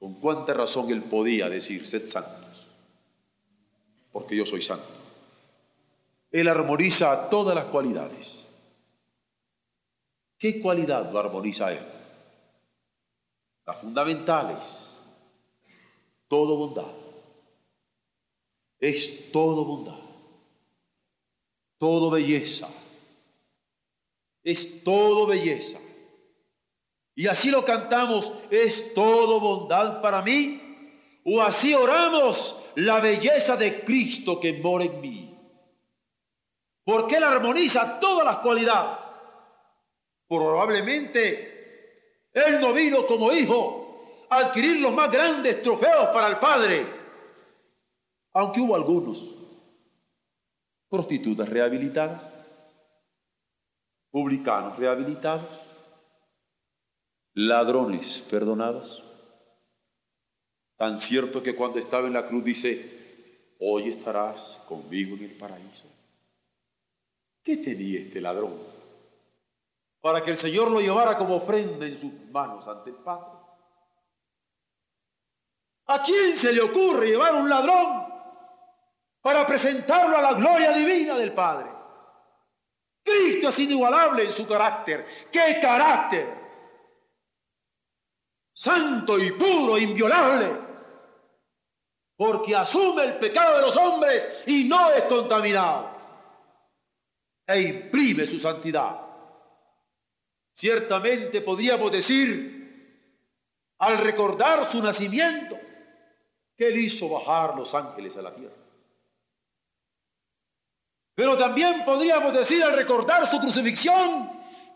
Con 0.04 0.16
cuánta 0.16 0.54
razón 0.54 0.92
él 0.92 1.02
podía 1.02 1.48
decir, 1.48 1.88
sed 1.88 2.10
santos, 2.10 2.68
porque 4.12 4.36
yo 4.36 4.46
soy 4.46 4.62
santo. 4.62 4.84
Él 6.30 6.50
armoniza 6.50 7.30
todas 7.30 7.56
las 7.56 7.63
cualidades. 7.66 8.44
¿Qué 10.38 10.60
cualidad 10.60 11.10
lo 11.10 11.20
armoniza 11.20 11.72
él? 11.72 11.80
Las 13.66 13.78
fundamentales. 13.78 15.00
Todo 16.28 16.58
bondad. 16.58 16.92
Es 18.82 19.32
todo 19.32 19.63
bondad 19.63 20.04
todo 21.84 22.10
belleza, 22.10 22.70
es 24.42 24.86
todo 24.86 25.28
belleza. 25.28 25.80
Y 27.15 27.28
así 27.28 27.49
lo 27.49 27.63
cantamos, 27.63 28.32
es 28.49 28.93
todo 28.93 29.39
bondad 29.39 30.02
para 30.02 30.21
mí. 30.21 30.60
O 31.26 31.41
así 31.41 31.73
oramos 31.73 32.60
la 32.76 32.99
belleza 32.99 33.56
de 33.56 33.84
Cristo 33.84 34.39
que 34.39 34.54
mora 34.54 34.86
en 34.86 34.99
mí. 34.99 35.39
Porque 36.84 37.15
Él 37.15 37.23
armoniza 37.23 37.99
todas 37.99 38.26
las 38.26 38.38
cualidades. 38.38 39.04
Probablemente 40.28 42.30
Él 42.34 42.60
no 42.60 42.73
vino 42.73 43.06
como 43.06 43.32
hijo 43.32 44.26
a 44.30 44.39
adquirir 44.39 44.82
los 44.82 44.93
más 44.93 45.12
grandes 45.12 45.62
trofeos 45.62 46.08
para 46.08 46.28
el 46.28 46.38
Padre. 46.38 46.86
Aunque 48.34 48.60
hubo 48.60 48.76
algunos 48.76 49.23
prostitutas 50.89 51.47
rehabilitadas, 51.47 52.28
publicanos 54.10 54.78
rehabilitados, 54.78 55.73
ladrones 57.34 58.22
perdonados. 58.30 59.04
Tan 60.78 60.98
cierto 60.98 61.41
que 61.41 61.56
cuando 61.56 61.80
estaba 61.80 62.08
en 62.08 62.13
la 62.13 62.26
cruz 62.26 62.43
dice, 62.43 63.56
hoy 63.60 63.89
estarás 63.89 64.60
conmigo 64.67 65.15
en 65.15 65.24
el 65.24 65.32
paraíso. 65.32 65.86
¿Qué 67.43 67.58
tenía 67.58 68.00
este 68.00 68.22
ladrón? 68.22 68.58
Para 70.02 70.22
que 70.22 70.32
el 70.32 70.38
Señor 70.38 70.69
lo 70.72 70.82
llevara 70.82 71.17
como 71.17 71.36
ofrenda 71.36 71.86
en 71.86 72.00
sus 72.00 72.12
manos 72.32 72.67
ante 72.67 72.89
el 72.89 72.98
Padre. 72.98 73.39
¿A 75.86 76.02
quién 76.02 76.36
se 76.36 76.52
le 76.52 76.62
ocurre 76.62 77.08
llevar 77.08 77.36
un 77.36 77.50
ladrón 77.50 78.06
para 79.22 79.46
presentarlo 79.46 80.17
a 80.17 80.22
la 80.22 80.34
gloria 80.34 80.72
divina 80.74 81.15
del 81.15 81.34
Padre? 81.34 81.69
Cristo 83.04 83.50
es 83.50 83.60
inigualable 83.60 84.24
en 84.26 84.32
su 84.32 84.48
carácter. 84.48 85.06
¿Qué 85.30 85.60
carácter? 85.62 86.42
Santo 88.54 89.18
y 89.20 89.32
puro, 89.32 89.78
inviolable, 89.78 90.56
porque 92.16 92.56
asume 92.56 93.04
el 93.04 93.18
pecado 93.18 93.58
de 93.58 93.62
los 93.63 93.76
hombres 93.76 94.30
y 94.46 94.63
no 94.66 94.92
es 94.92 95.04
contaminado, 95.04 95.89
e 97.48 97.62
imprime 97.62 98.26
su 98.26 98.38
santidad. 98.38 99.00
Ciertamente 100.54 101.42
podríamos 101.42 101.92
decir, 101.92 102.62
al 103.80 103.98
recordar 103.98 104.70
su 104.72 104.82
nacimiento, 104.82 105.60
que 106.56 106.68
él 106.68 106.78
hizo 106.78 107.10
bajar 107.10 107.58
los 107.58 107.74
ángeles 107.74 108.16
a 108.16 108.22
la 108.22 108.36
tierra. 108.36 108.56
Pero 111.16 111.38
también 111.38 111.84
podríamos 111.84 112.34
decir 112.34 112.63
al 112.63 112.76
recordar 112.76 113.30
su 113.30 113.39
crucifixión, 113.39 114.30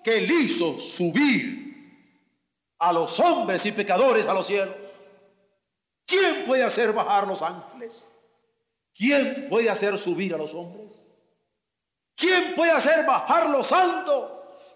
que 0.03 0.17
él 0.17 0.31
hizo 0.31 0.79
subir 0.79 1.66
a 2.79 2.93
los 2.93 3.19
hombres 3.19 3.65
y 3.65 3.71
pecadores 3.71 4.27
a 4.27 4.33
los 4.33 4.47
cielos. 4.47 4.75
¿Quién 6.05 6.45
puede 6.45 6.63
hacer 6.63 6.93
bajar 6.93 7.27
los 7.27 7.41
ángeles? 7.41 8.07
¿Quién 8.95 9.47
puede 9.49 9.69
hacer 9.69 9.97
subir 9.97 10.33
a 10.33 10.37
los 10.37 10.53
hombres? 10.53 10.91
¿Quién 12.15 12.55
puede 12.55 12.71
hacer 12.71 13.05
bajar 13.05 13.49
los 13.49 13.67
santos? 13.67 14.31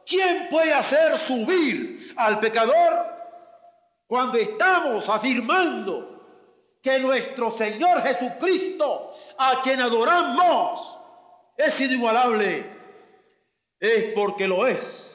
¿Quién 0.05 0.47
puede 0.49 0.73
hacer 0.73 1.17
subir 1.17 2.13
al 2.17 2.39
pecador? 2.39 3.05
Cuando 4.07 4.37
estamos 4.37 5.07
afirmando 5.09 6.11
que 6.81 6.99
nuestro 6.99 7.49
Señor 7.49 8.03
Jesucristo, 8.03 9.13
a 9.37 9.61
quien 9.61 9.79
adoramos, 9.79 10.99
es 11.55 11.79
inigualable, 11.79 12.65
es 13.79 14.13
porque 14.13 14.47
lo 14.47 14.67
es 14.67 15.10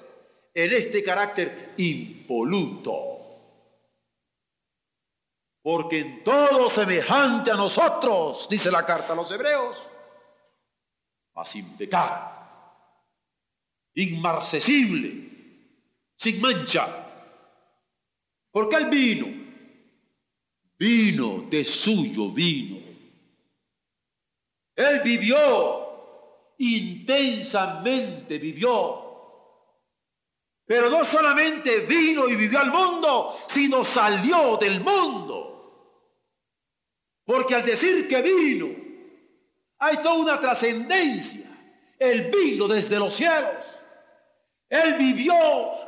en 0.57 0.73
este 0.73 1.03
carácter 1.03 1.75
impoluto. 1.77 2.93
Porque 5.61 5.99
en 5.99 6.25
todo 6.25 6.71
semejante 6.71 7.51
a 7.51 7.57
nosotros, 7.57 8.49
dice 8.49 8.71
la 8.71 8.87
carta 8.87 9.13
a 9.13 9.17
los 9.17 9.31
hebreos, 9.31 9.87
a 11.35 11.45
sin 11.45 11.77
pecar, 11.77 12.73
inmarcesible, 13.97 15.31
sin 16.17 16.41
mancha. 16.41 17.05
Porque 18.51 18.77
él 18.77 18.87
vino, 18.87 19.27
vino 20.79 21.45
de 21.51 21.65
suyo 21.67 22.31
vino. 22.31 22.79
Él 24.75 25.01
vivió, 25.05 26.55
intensamente 26.57 28.39
vivió 28.39 29.06
pero 30.67 30.91
no 30.91 31.05
solamente 31.05 31.81
vino 31.81 32.29
y 32.29 32.35
vivió 32.35 32.59
al 32.59 32.73
mundo, 32.73 33.39
sino 33.55 33.85
salió 33.85 34.57
del 34.57 34.81
mundo. 34.81 35.53
Porque 37.25 37.55
al 37.55 37.65
decir 37.65 38.09
que 38.09 38.21
vino, 38.21 38.69
hay 39.79 39.99
toda 39.99 40.15
una 40.15 40.41
trascendencia. 40.41 41.47
Él 41.99 42.31
vino 42.33 42.67
desde 42.67 42.99
los 42.99 43.15
cielos. 43.15 43.65
Él 44.69 44.95
vivió, 44.95 45.35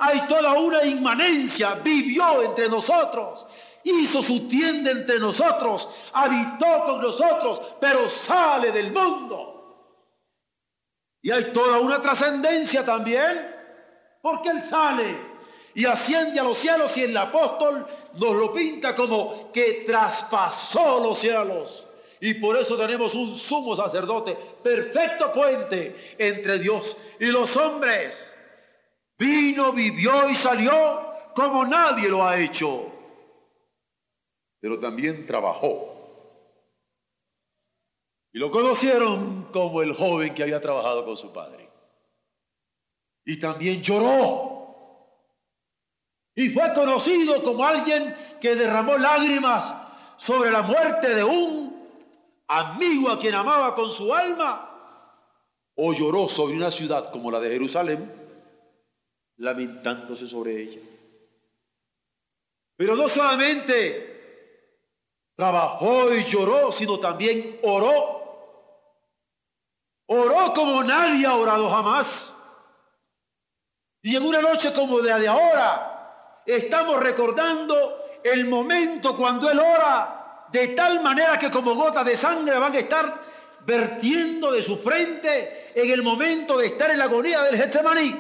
hay 0.01 0.29
toda 0.29 0.53
una 0.53 0.85
inmanencia, 0.85 1.75
vivió 1.75 2.43
entre 2.45 2.69
nosotros, 2.69 3.45
hizo 3.83 4.23
su 4.23 4.47
tienda 4.47 4.93
entre 4.93 5.19
nosotros, 5.19 5.89
habitó 6.13 6.85
con 6.85 7.03
nosotros, 7.03 7.61
pero 7.81 8.09
sale 8.09 8.71
del 8.71 8.93
mundo. 8.93 9.57
Y 11.21 11.33
hay 11.33 11.53
toda 11.53 11.81
una 11.81 12.01
trascendencia 12.01 12.85
también 12.85 13.58
porque 14.29 14.51
Él 14.51 14.63
sale 14.63 15.17
y 15.75 15.87
asciende 15.87 16.39
a 16.39 16.45
los 16.45 16.59
cielos 16.59 16.95
y 16.99 17.05
el 17.05 17.17
apóstol 17.17 17.87
nos 18.15 18.35
lo 18.35 18.53
pinta 18.53 18.95
como 18.95 19.51
que 19.53 19.85
traspasó 19.87 21.01
los 21.01 21.19
cielos. 21.19 21.87
Y 22.21 22.35
por 22.35 22.57
eso 22.57 22.77
tenemos 22.77 23.15
un 23.15 23.35
sumo 23.35 23.75
sacerdote, 23.75 24.37
perfecto 24.63 25.33
puente 25.33 26.15
entre 26.19 26.59
Dios 26.59 26.97
y 27.19 27.27
los 27.27 27.57
hombres. 27.57 28.35
Vino, 29.19 29.73
vivió 29.73 30.29
y 30.29 30.35
salió 30.37 31.11
como 31.35 31.65
nadie 31.65 32.09
lo 32.09 32.27
ha 32.27 32.39
hecho. 32.39 32.87
Pero 34.61 34.79
también 34.79 35.25
trabajó. 35.25 35.95
Y 38.33 38.39
lo 38.39 38.51
conocieron 38.51 39.49
como 39.53 39.81
el 39.81 39.95
joven 39.95 40.35
que 40.35 40.43
había 40.43 40.61
trabajado 40.61 41.05
con 41.07 41.17
su 41.17 41.33
padre 41.33 41.68
y 43.29 43.37
también 43.37 43.83
lloró. 43.83 44.75
Y 46.35 46.49
fue 46.49 46.73
conocido 46.73 47.43
como 47.43 47.63
alguien 47.63 48.17
que 48.41 48.55
derramó 48.55 48.97
lágrimas 48.97 49.75
sobre 50.17 50.51
la 50.51 50.63
muerte 50.63 51.15
de 51.15 51.23
un 51.23 51.79
amigo 52.47 53.11
a 53.11 53.19
quien 53.19 53.35
amaba 53.35 53.75
con 53.75 53.93
su 53.93 54.15
alma. 54.15 54.65
O 55.75 55.93
lloró 55.93 56.27
sobre 56.27 56.57
una 56.57 56.71
ciudad 56.71 57.11
como 57.11 57.31
la 57.31 57.39
de 57.39 57.51
Jerusalén, 57.51 58.11
lamentándose 59.37 60.27
sobre 60.27 60.63
ella. 60.63 60.81
Pero 62.79 62.97
no 62.97 63.11
solamente 63.11 64.63
trabajó 65.37 66.15
y 66.15 66.25
lloró, 66.25 66.73
sino 66.73 66.99
también 66.99 67.61
oró. 67.63 68.17
Oró 70.07 70.55
como 70.55 70.83
nadie 70.83 71.27
ha 71.27 71.37
orado 71.37 71.69
jamás. 71.69 72.35
Y 74.09 74.17
en 74.17 74.23
una 74.23 74.41
noche 74.41 74.73
como 74.73 75.01
la 75.01 75.19
de 75.19 75.29
ahora, 75.29 76.41
estamos 76.47 76.99
recordando 76.99 78.07
el 78.25 78.47
momento 78.47 79.15
cuando 79.15 79.51
Él 79.51 79.59
ora, 79.59 80.47
de 80.51 80.69
tal 80.69 81.03
manera 81.03 81.39
que 81.39 81.51
como 81.51 81.75
gotas 81.75 82.07
de 82.07 82.17
sangre 82.17 82.59
van 82.59 82.73
a 82.73 82.79
estar 82.79 83.21
vertiendo 83.67 84.51
de 84.51 84.63
su 84.63 84.79
frente 84.79 85.79
en 85.79 85.91
el 85.91 86.03
momento 86.03 86.57
de 86.57 86.69
estar 86.69 86.91
en 86.91 87.01
la 87.01 87.05
agonía 87.05 87.43
del 87.43 87.59
Getsemaní. 87.59 88.17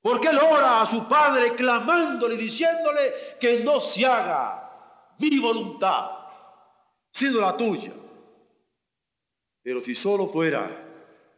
Porque 0.00 0.28
Él 0.28 0.38
ora 0.38 0.82
a 0.82 0.86
su 0.86 1.08
Padre 1.08 1.56
clamándole 1.56 2.36
y 2.36 2.44
diciéndole 2.44 3.38
que 3.40 3.58
no 3.58 3.80
se 3.80 4.06
haga 4.06 4.70
mi 5.18 5.36
voluntad, 5.40 6.12
sino 7.10 7.40
la 7.40 7.56
tuya. 7.56 7.90
Pero 9.64 9.80
si 9.80 9.96
solo 9.96 10.28
fuera 10.28 10.89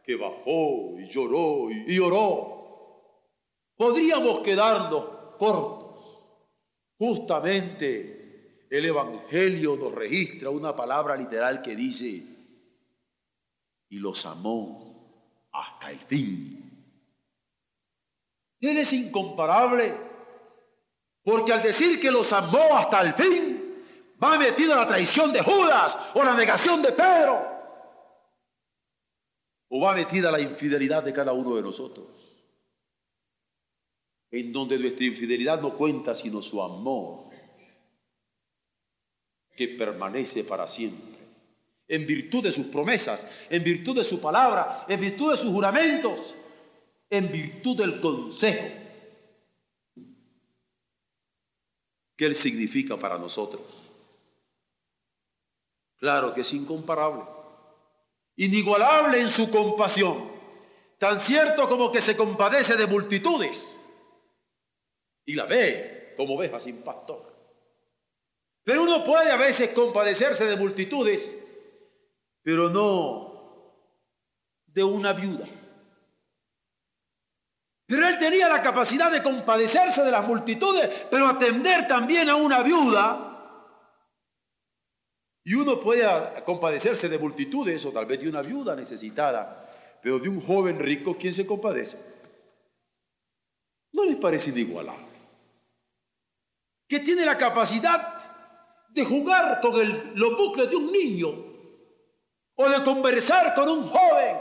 que 0.03 0.17
bajó 0.17 0.99
y 0.99 1.07
lloró 1.07 1.71
y, 1.71 1.97
oró. 1.97 2.51
Podríamos 3.75 4.41
quedarnos 4.41 5.05
cortos. 5.39 5.83
Justamente 6.97 8.67
el 8.69 8.85
Evangelio 8.85 9.75
nos 9.77 9.95
registra 9.95 10.49
una 10.49 10.75
palabra 10.75 11.15
literal 11.15 11.61
que 11.61 11.75
dice, 11.75 12.23
y 13.89 13.99
los 13.99 14.25
amó 14.25 15.47
hasta 15.51 15.91
el 15.91 15.99
fin. 15.99 16.59
Él 18.59 18.77
es 18.77 18.91
incomparable, 18.93 19.95
porque 21.23 21.53
al 21.53 21.63
decir 21.63 21.99
que 21.99 22.11
los 22.11 22.31
amó 22.33 22.77
hasta 22.77 23.01
el 23.01 23.13
fin, 23.13 23.83
va 24.21 24.37
metido 24.37 24.73
en 24.73 24.79
la 24.79 24.87
traición 24.87 25.31
de 25.31 25.41
Judas 25.41 25.97
o 26.13 26.23
la 26.23 26.35
negación 26.35 26.81
de 26.81 26.91
Pedro 26.91 27.52
o 29.75 29.79
va 29.79 29.95
metida 29.95 30.29
la 30.29 30.39
infidelidad 30.39 31.03
de 31.03 31.11
cada 31.11 31.33
uno 31.33 31.55
de 31.55 31.63
nosotros, 31.63 32.05
en 34.29 34.53
donde 34.53 34.77
nuestra 34.77 35.03
infidelidad 35.03 35.59
no 35.59 35.75
cuenta 35.75 36.13
sino 36.13 36.43
su 36.43 36.61
amor, 36.61 37.31
que 39.55 39.69
permanece 39.69 40.43
para 40.43 40.67
siempre, 40.67 41.17
en 41.87 42.05
virtud 42.05 42.43
de 42.43 42.51
sus 42.51 42.67
promesas, 42.67 43.27
en 43.49 43.63
virtud 43.63 43.95
de 43.97 44.03
su 44.03 44.21
palabra, 44.21 44.85
en 44.87 45.01
virtud 45.01 45.31
de 45.31 45.37
sus 45.37 45.51
juramentos, 45.51 46.35
en 47.09 47.31
virtud 47.31 47.75
del 47.75 47.99
consejo 47.99 48.67
que 52.15 52.25
Él 52.27 52.35
significa 52.35 52.95
para 52.95 53.17
nosotros. 53.17 53.91
Claro 55.97 56.31
que 56.31 56.41
es 56.41 56.53
incomparable, 56.53 57.23
inigualable 58.35 59.19
en 59.19 59.29
su 59.29 59.49
compasión, 59.49 60.31
tan 60.97 61.19
cierto 61.19 61.67
como 61.67 61.91
que 61.91 62.01
se 62.01 62.15
compadece 62.17 62.75
de 62.75 62.87
multitudes 62.87 63.77
y 65.25 65.35
la 65.35 65.45
ve 65.45 66.13
como 66.17 66.35
oveja 66.35 66.59
sin 66.59 66.81
pastor. 66.81 67.33
Pero 68.63 68.83
uno 68.83 69.03
puede 69.03 69.31
a 69.31 69.37
veces 69.37 69.69
compadecerse 69.69 70.45
de 70.45 70.55
multitudes, 70.55 71.37
pero 72.41 72.69
no 72.69 73.33
de 74.67 74.83
una 74.83 75.13
viuda. 75.13 75.47
Pero 77.85 78.07
él 78.07 78.17
tenía 78.17 78.47
la 78.47 78.61
capacidad 78.61 79.11
de 79.11 79.21
compadecerse 79.21 80.03
de 80.03 80.11
las 80.11 80.25
multitudes, 80.25 80.89
pero 81.11 81.27
atender 81.27 81.87
también 81.87 82.29
a 82.29 82.35
una 82.35 82.63
viuda. 82.63 83.32
Y 85.43 85.55
uno 85.55 85.79
puede 85.79 86.05
compadecerse 86.43 87.09
de 87.09 87.19
multitudes 87.19 87.85
o 87.85 87.91
tal 87.91 88.05
vez 88.05 88.19
de 88.19 88.29
una 88.29 88.41
viuda 88.41 88.75
necesitada, 88.75 89.69
pero 90.01 90.19
de 90.19 90.29
un 90.29 90.41
joven 90.41 90.79
rico, 90.79 91.17
¿quién 91.17 91.33
se 91.33 91.45
compadece? 91.45 91.97
¿No 93.91 94.05
les 94.05 94.15
parece 94.15 94.51
inigualable? 94.51 95.05
Que 96.87 96.99
tiene 96.99 97.25
la 97.25 97.37
capacidad 97.37 98.87
de 98.89 99.03
jugar 99.03 99.59
con 99.59 99.79
el, 99.81 100.13
los 100.15 100.37
bucles 100.37 100.69
de 100.69 100.75
un 100.75 100.91
niño 100.91 101.29
o 102.55 102.69
de 102.69 102.83
conversar 102.83 103.53
con 103.53 103.67
un 103.67 103.87
joven 103.87 104.37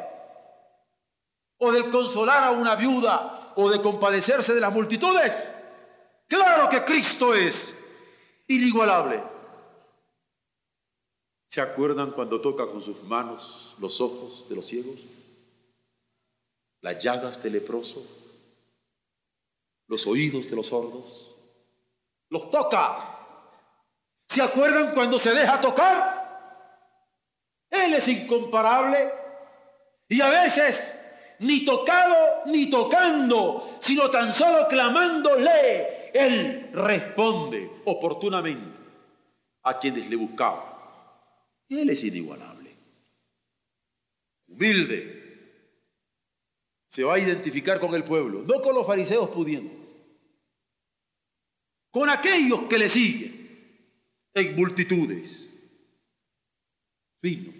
o 1.59 1.73
de 1.73 1.91
consolar 1.91 2.45
a 2.45 2.51
una 2.51 2.77
viuda 2.77 3.53
o 3.57 3.71
de 3.71 3.81
compadecerse 3.81 4.55
de 4.55 4.61
las 4.61 4.73
multitudes. 4.73 5.55
Claro 6.29 6.69
que 6.69 6.85
Cristo 6.85 7.35
es 7.35 7.75
inigualable. 8.49 9.32
¿Se 11.53 11.61
acuerdan 11.61 12.13
cuando 12.13 12.41
toca 12.41 12.67
con 12.67 12.81
sus 12.81 13.03
manos 13.03 13.77
los 13.79 14.01
ojos 14.01 14.49
de 14.49 14.57
los 14.57 14.65
ciegos? 14.65 14.99
Las 16.81 16.99
llagas 17.05 17.43
del 17.43 17.53
leproso, 17.53 18.03
los 19.87 20.07
oídos 20.07 20.49
de 20.49 20.57
los 20.57 20.69
sordos. 20.69 21.37
Los 22.31 22.51
toca. 22.51 23.19
¿Se 24.29 24.41
acuerdan 24.41 24.95
cuando 24.95 25.19
se 25.19 25.35
deja 25.35 25.61
tocar? 25.61 26.89
Él 27.69 27.93
es 27.93 28.09
incomparable 28.09 29.13
y 30.09 30.23
a 30.23 30.31
veces 30.31 31.03
ni 31.41 31.67
tocado 31.67 32.47
ni 32.47 32.71
tocando, 32.71 33.77
sino 33.83 34.11
tan 34.11 34.33
solo 34.33 34.67
clamándole, 34.69 36.13
Él 36.15 36.71
responde 36.73 37.71
oportunamente 37.85 38.75
a 39.65 39.79
quienes 39.79 40.09
le 40.09 40.17
buscaban. 40.17 40.72
Él 41.79 41.91
es 41.91 42.05
inigualable, 42.05 42.71
humilde, 44.49 45.23
se 46.87 47.05
va 47.05 47.15
a 47.15 47.19
identificar 47.19 47.81
con 47.81 47.95
el 47.95 48.05
pueblo, 48.05 48.43
no 48.43 48.61
con 48.61 48.75
los 48.75 48.87
fariseos 48.87 49.31
pudiendo, 49.31 49.73
con 51.91 52.11
aquellos 52.11 52.63
que 52.69 52.79
le 52.79 52.89
siguen 52.89 53.43
en 54.35 54.57
multitudes. 54.57 55.49
Fino. 57.21 57.53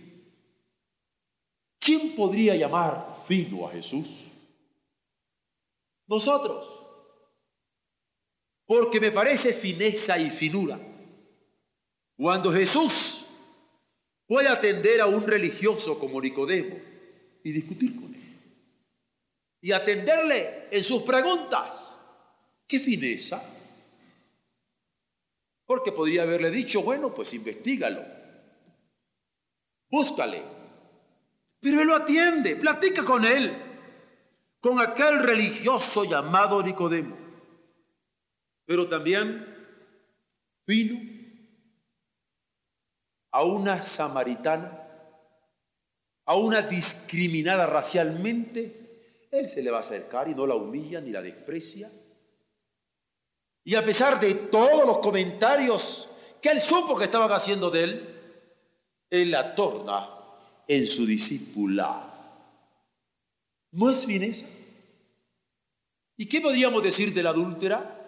¿Quién 1.79 2.15
podría 2.15 2.55
llamar 2.57 3.25
vino 3.29 3.67
a 3.67 3.73
Jesús? 3.73 4.29
Nosotros. 6.07 6.69
Porque 8.67 9.01
me 9.01 9.13
parece 9.13 9.53
fineza 9.53 10.19
y 10.19 10.31
finura. 10.31 10.79
Cuando 12.17 12.53
Jesús 12.53 13.22
puede 14.33 14.49
atender 14.49 14.99
a 15.03 15.07
un 15.07 15.27
religioso 15.27 15.99
como 15.99 16.19
Nicodemo 16.19 16.75
y 17.45 17.53
discutir 17.53 17.95
con 17.95 18.15
él. 18.15 18.41
Y 19.61 19.73
atenderle 19.73 20.69
en 20.71 20.83
sus 20.83 21.03
preguntas. 21.03 21.95
¿Qué 22.67 22.81
fineza? 22.81 23.45
Porque 25.67 25.93
podría 25.93 26.23
haberle 26.23 26.51
dicho, 26.51 26.83
bueno, 26.83 27.15
pues 27.15 27.35
investigalo. 27.35 28.03
Búscale, 29.91 30.43
pero 31.61 31.83
él 31.83 31.89
lo 31.89 31.97
atiende, 31.97 32.57
platica 32.57 33.05
con 33.05 33.27
él, 33.27 33.55
con 34.61 34.81
aquel 34.81 35.21
religioso 35.21 36.05
llamado 36.05 36.63
Nicodemo. 36.63 37.19
Pero 38.65 38.89
también 38.89 39.47
vino 40.67 41.12
a 43.33 43.45
una 43.45 43.83
samaritana, 43.83 44.79
a 46.27 46.37
una 46.37 46.63
discriminada 46.63 47.67
racialmente, 47.67 49.27
él 49.31 49.49
se 49.49 49.63
le 49.63 49.71
va 49.71 49.79
a 49.79 49.81
acercar 49.81 50.29
y 50.29 50.35
no 50.35 50.47
la 50.47 50.55
humilla 50.55 51.01
ni 51.01 51.11
la 51.11 51.23
desprecia. 51.23 51.91
Y 53.65 53.75
a 53.75 53.85
pesar 53.85 54.21
de 54.21 54.35
todos 54.35 54.87
los 54.87 54.99
comentarios 54.99 56.09
que 56.41 56.51
él 56.51 56.61
supo 56.61 56.97
que 56.97 57.05
estaban 57.05 57.33
haciendo 57.33 57.71
de 57.71 57.85
él, 57.85 58.21
él 59.09 59.31
la 59.31 59.55
torna 59.55 60.11
en 60.69 60.87
su 60.87 61.07
discípula. 61.07 62.09
¿No 63.71 63.91
es 63.91 64.05
fineza? 64.05 64.47
¿Y 66.17 66.27
qué 66.29 66.41
podríamos 66.41 66.83
decir 66.83 67.15
de 67.15 67.23
la 67.23 67.31
adúltera? 67.31 68.02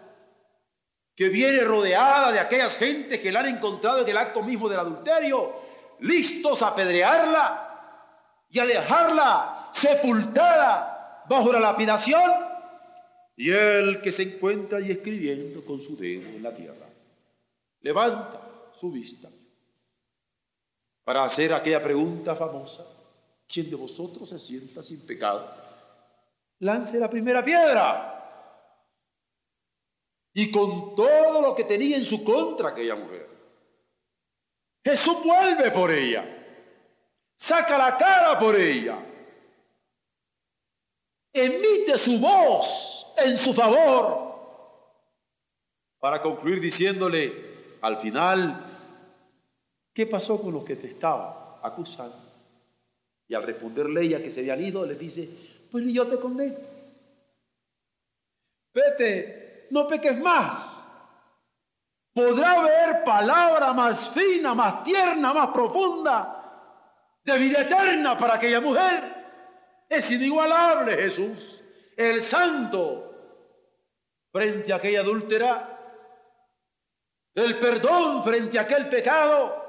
Que 1.14 1.28
viene 1.28 1.60
rodeada 1.60 2.32
de 2.32 2.40
aquellas 2.40 2.76
gentes 2.76 3.20
que 3.20 3.30
la 3.30 3.40
han 3.40 3.46
encontrado 3.46 4.02
en 4.02 4.08
el 4.08 4.16
acto 4.16 4.42
mismo 4.42 4.68
del 4.68 4.80
adulterio, 4.80 5.54
listos 6.00 6.62
a 6.62 6.68
apedrearla 6.68 8.46
y 8.50 8.58
a 8.58 8.66
dejarla 8.66 9.70
sepultada 9.72 11.24
bajo 11.28 11.52
la 11.52 11.60
lapidación. 11.60 12.30
Y 13.36 13.50
él 13.50 14.00
que 14.02 14.12
se 14.12 14.22
encuentra 14.22 14.78
ahí 14.78 14.90
escribiendo 14.90 15.64
con 15.64 15.80
su 15.80 15.96
dedo 15.96 16.28
en 16.28 16.42
la 16.42 16.54
tierra, 16.54 16.86
levanta 17.80 18.40
su 18.74 18.90
vista 18.90 19.28
para 21.04 21.24
hacer 21.24 21.52
aquella 21.52 21.82
pregunta 21.82 22.34
famosa, 22.34 22.84
¿quién 23.46 23.68
de 23.68 23.76
vosotros 23.76 24.28
se 24.28 24.38
sienta 24.38 24.82
sin 24.82 25.06
pecado? 25.06 25.46
Lance 26.60 26.98
la 26.98 27.10
primera 27.10 27.44
piedra. 27.44 28.13
Y 30.34 30.50
con 30.50 30.94
todo 30.94 31.40
lo 31.40 31.54
que 31.54 31.64
tenía 31.64 31.96
en 31.96 32.04
su 32.04 32.22
contra 32.24 32.70
aquella 32.70 32.96
mujer, 32.96 33.28
Jesús 34.84 35.22
vuelve 35.24 35.70
por 35.70 35.90
ella, 35.90 36.24
saca 37.36 37.78
la 37.78 37.96
cara 37.96 38.38
por 38.38 38.56
ella, 38.56 38.98
emite 41.32 41.96
su 41.96 42.18
voz 42.18 43.06
en 43.16 43.38
su 43.38 43.54
favor, 43.54 44.34
para 46.00 46.20
concluir 46.20 46.60
diciéndole 46.60 47.54
al 47.80 47.98
final, 47.98 48.74
¿Qué 49.94 50.06
pasó 50.06 50.42
con 50.42 50.52
los 50.52 50.64
que 50.64 50.74
te 50.74 50.88
estaban 50.88 51.32
acusando? 51.62 52.16
Y 53.28 53.34
al 53.34 53.44
responderle 53.44 54.02
ella 54.02 54.20
que 54.20 54.30
se 54.30 54.40
habían 54.40 54.62
ido, 54.62 54.84
le 54.84 54.96
dice, 54.96 55.28
pues 55.70 55.84
yo 55.86 56.06
te 56.08 56.18
condeno. 56.18 56.56
Vete, 58.74 59.43
no 59.70 59.86
peques 59.86 60.18
más. 60.20 60.80
Podrá 62.12 62.52
haber 62.52 63.04
palabra 63.04 63.72
más 63.72 64.10
fina, 64.10 64.54
más 64.54 64.84
tierna, 64.84 65.32
más 65.32 65.48
profunda, 65.48 66.40
de 67.24 67.38
vida 67.38 67.62
eterna 67.62 68.16
para 68.16 68.34
aquella 68.34 68.60
mujer. 68.60 69.14
Es 69.88 70.10
inigualable 70.10 70.94
Jesús, 70.94 71.64
el 71.96 72.22
santo, 72.22 73.10
frente 74.30 74.72
a 74.72 74.76
aquella 74.76 75.00
adúltera, 75.00 75.78
el 77.34 77.58
perdón 77.58 78.22
frente 78.22 78.58
a 78.58 78.62
aquel 78.62 78.88
pecado 78.88 79.64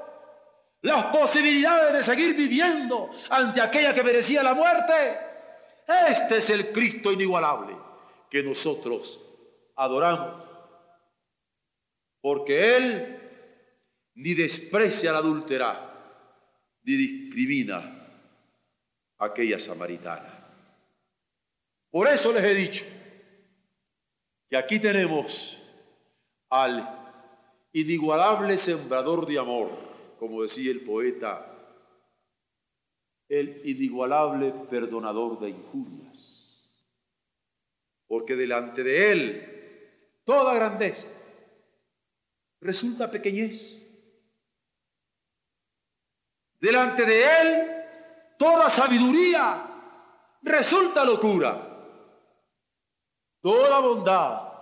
las 0.82 1.06
posibilidades 1.06 1.92
de 1.94 2.04
seguir 2.04 2.36
viviendo 2.36 3.10
ante 3.30 3.60
aquella 3.60 3.92
que 3.92 4.04
merecía 4.04 4.42
la 4.42 4.54
muerte. 4.54 5.18
Este 5.86 6.36
es 6.38 6.50
el 6.50 6.70
Cristo 6.72 7.10
inigualable 7.10 7.76
que 8.30 8.42
nosotros 8.42 9.20
adoramos. 9.76 10.42
Porque 12.20 12.76
Él 12.76 13.16
ni 14.14 14.34
desprecia 14.34 15.12
la 15.12 15.18
adúltera, 15.18 15.92
ni 16.82 16.96
discrimina 16.96 17.92
aquella 19.18 19.60
samaritana. 19.60 20.32
Por 21.90 22.08
eso 22.08 22.32
les 22.32 22.44
he 22.44 22.54
dicho 22.54 22.84
que 24.48 24.56
aquí 24.56 24.78
tenemos 24.78 25.62
al 26.50 26.88
inigualable 27.72 28.56
sembrador 28.56 29.26
de 29.26 29.38
amor, 29.38 29.70
como 30.18 30.42
decía 30.42 30.70
el 30.70 30.80
poeta, 30.80 31.52
el 33.28 33.60
inigualable 33.64 34.52
perdonador 34.70 35.40
de 35.40 35.50
injurias. 35.50 36.70
Porque 38.06 38.36
delante 38.36 38.82
de 38.84 39.12
él 39.12 39.55
toda 40.26 40.54
grandeza 40.54 41.06
resulta 42.60 43.08
pequeñez. 43.10 43.80
Delante 46.58 47.06
de 47.06 47.24
él 47.40 47.84
toda 48.36 48.68
sabiduría 48.70 49.66
resulta 50.42 51.04
locura. 51.04 51.62
Toda 53.40 53.78
bondad 53.78 54.52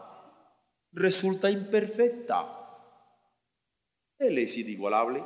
resulta 0.93 1.51
imperfecta. 1.51 2.45
Él 4.19 4.39
es 4.39 4.57
inigualable. 4.59 5.25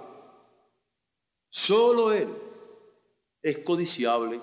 Solo 1.51 2.13
Él 2.13 2.29
es 3.43 3.59
codiciable. 3.59 4.41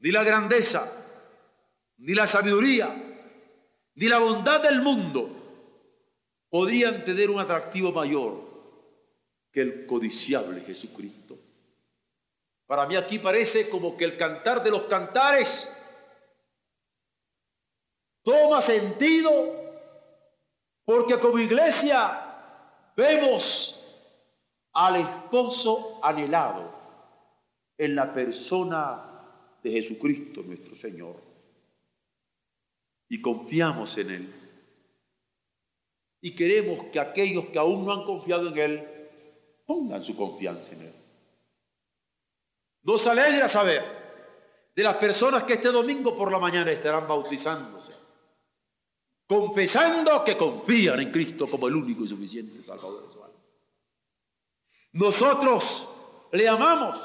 Ni 0.00 0.10
la 0.10 0.22
grandeza, 0.22 0.92
ni 1.98 2.12
la 2.12 2.26
sabiduría, 2.26 3.15
ni 3.96 4.08
la 4.08 4.18
bondad 4.18 4.62
del 4.62 4.82
mundo 4.82 5.30
podrían 6.50 7.04
tener 7.04 7.30
un 7.30 7.40
atractivo 7.40 7.92
mayor 7.92 8.46
que 9.50 9.62
el 9.62 9.86
codiciable 9.86 10.60
Jesucristo. 10.60 11.36
Para 12.66 12.86
mí 12.86 12.94
aquí 12.94 13.18
parece 13.18 13.68
como 13.68 13.96
que 13.96 14.04
el 14.04 14.16
cantar 14.16 14.62
de 14.62 14.70
los 14.70 14.82
cantares 14.82 15.70
toma 18.22 18.60
sentido 18.60 19.64
porque 20.84 21.18
como 21.18 21.38
iglesia 21.38 22.92
vemos 22.96 23.82
al 24.72 24.96
esposo 24.96 26.00
anhelado 26.02 26.70
en 27.78 27.96
la 27.96 28.12
persona 28.12 29.58
de 29.62 29.70
Jesucristo 29.70 30.42
nuestro 30.42 30.74
Señor 30.74 31.35
y 33.08 33.20
confiamos 33.20 33.96
en 33.98 34.10
Él. 34.10 34.34
Y 36.20 36.34
queremos 36.34 36.86
que 36.86 36.98
aquellos 36.98 37.46
que 37.46 37.58
aún 37.58 37.84
no 37.84 37.92
han 37.92 38.04
confiado 38.04 38.48
en 38.48 38.58
Él 38.58 38.88
pongan 39.66 40.02
su 40.02 40.16
confianza 40.16 40.72
en 40.72 40.82
Él. 40.82 40.94
Nos 42.82 43.06
alegra 43.06 43.48
saber 43.48 43.84
de 44.74 44.82
las 44.82 44.96
personas 44.96 45.44
que 45.44 45.54
este 45.54 45.68
domingo 45.68 46.16
por 46.16 46.30
la 46.30 46.38
mañana 46.38 46.70
estarán 46.70 47.08
bautizándose, 47.08 47.92
confesando 49.26 50.22
que 50.22 50.36
confían 50.36 51.00
en 51.00 51.10
Cristo 51.10 51.48
como 51.48 51.66
el 51.68 51.74
único 51.74 52.04
y 52.04 52.08
suficiente 52.08 52.62
Salvador 52.62 53.06
de 53.06 53.12
su 53.12 53.24
alma. 53.24 53.40
Nosotros 54.92 55.88
le 56.32 56.48
amamos 56.48 56.98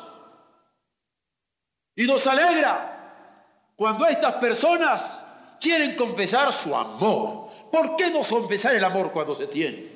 y 1.95 2.05
nos 2.05 2.25
alegra 2.27 3.73
cuando 3.75 4.05
estas 4.05 4.35
personas 4.35 5.23
quieren 5.61 5.95
confesar 5.95 6.51
su 6.51 6.75
amor. 6.75 7.49
¿Por 7.71 7.95
qué 7.95 8.09
no 8.09 8.21
confesar 8.21 8.75
el 8.75 8.83
amor 8.83 9.11
cuando 9.11 9.33
se 9.33 9.47
tiene? 9.47 9.89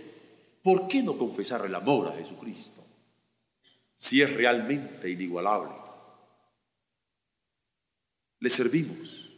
¿Por 0.63 0.87
qué 0.87 1.03
no 1.03 1.17
confesar 1.17 1.65
el 1.65 1.75
amor 1.75 2.07
a 2.07 2.15
Jesucristo? 2.15 2.81
Si 3.97 4.21
es 4.21 4.33
realmente 4.33 5.09
inigualable. 5.09 5.73
Le 8.39 8.49
servimos. 8.49 9.29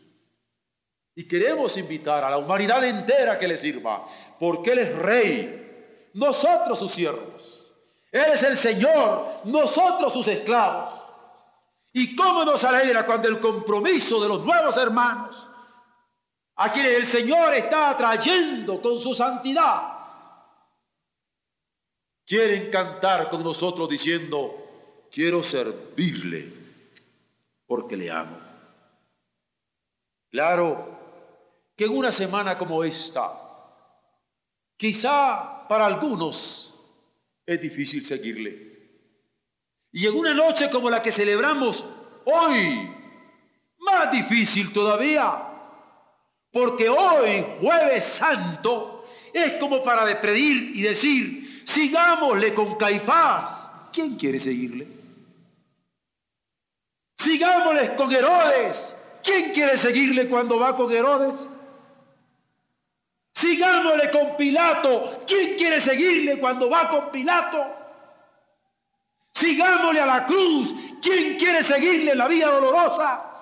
Y 1.16 1.28
queremos 1.28 1.76
invitar 1.78 2.24
a 2.24 2.30
la 2.30 2.38
humanidad 2.38 2.86
entera 2.86 3.40
que 3.40 3.48
le 3.48 3.58
sirva, 3.58 4.06
porque 4.40 4.74
Él 4.74 4.80
es 4.80 4.96
rey, 4.96 6.10
nosotros 6.14 6.78
sus 6.78 6.92
siervos. 6.92 7.74
Él 8.12 8.34
es 8.34 8.44
el 8.44 8.58
Señor, 8.58 9.42
nosotros 9.46 10.14
sus 10.14 10.28
esclavos. 10.28 10.92
Y 11.92 12.16
cómo 12.16 12.46
nos 12.46 12.64
alegra 12.64 13.06
cuando 13.06 13.28
el 13.28 13.40
compromiso 13.40 14.22
de 14.22 14.28
los 14.28 14.46
nuevos 14.46 14.78
hermanos, 14.78 15.47
a 16.58 16.72
quienes 16.72 16.98
el 16.98 17.06
Señor 17.06 17.54
está 17.54 17.92
atrayendo 17.92 18.82
con 18.82 19.00
su 19.00 19.14
santidad, 19.14 19.94
quieren 22.26 22.72
cantar 22.72 23.30
con 23.30 23.44
nosotros 23.44 23.88
diciendo, 23.88 25.08
quiero 25.12 25.44
servirle 25.44 26.52
porque 27.68 27.96
le 27.96 28.10
amo. 28.10 28.38
Claro 30.32 30.98
que 31.76 31.86
en 31.86 31.96
una 31.96 32.12
semana 32.12 32.58
como 32.58 32.84
esta, 32.84 33.34
quizá 34.76 35.68
para 35.68 35.86
algunos 35.86 36.74
es 37.46 37.62
difícil 37.62 38.04
seguirle. 38.04 38.68
Y 39.92 40.08
en 40.08 40.16
una 40.16 40.34
noche 40.34 40.72
como 40.72 40.90
la 40.90 41.04
que 41.04 41.12
celebramos 41.12 41.86
hoy, 42.26 42.92
más 43.78 44.12
difícil 44.12 44.74
todavía, 44.74 45.47
porque 46.52 46.90
hoy, 46.90 47.46
jueves 47.62 48.04
santo, 48.04 49.06
es 49.34 49.54
como 49.54 49.84
para 49.84 50.06
despedir 50.06 50.76
y 50.76 50.82
decir, 50.82 51.64
sigámosle 51.66 52.54
con 52.54 52.76
Caifás. 52.76 53.68
¿Quién 53.92 54.16
quiere 54.16 54.40
seguirle? 54.40 54.88
Sigámosle 57.24 57.96
con 57.96 58.12
Herodes. 58.12 58.96
¿Quién 59.24 59.52
quiere 59.52 59.78
seguirle 59.78 60.30
cuando 60.30 60.60
va 60.60 60.76
con 60.76 60.92
Herodes? 60.92 61.48
Sigámosle 63.34 64.10
con 64.12 64.38
Pilato. 64.38 65.22
¿Quién 65.28 65.56
quiere 65.58 65.82
seguirle 65.82 66.40
cuando 66.40 66.70
va 66.70 66.90
con 66.90 67.12
Pilato? 67.12 67.66
Sigámosle 69.34 70.00
a 70.00 70.06
la 70.06 70.26
cruz. 70.26 70.74
¿Quién 71.02 71.38
quiere 71.38 71.64
seguirle 71.64 72.12
en 72.12 72.18
la 72.18 72.28
vía 72.28 72.48
dolorosa? 72.48 73.37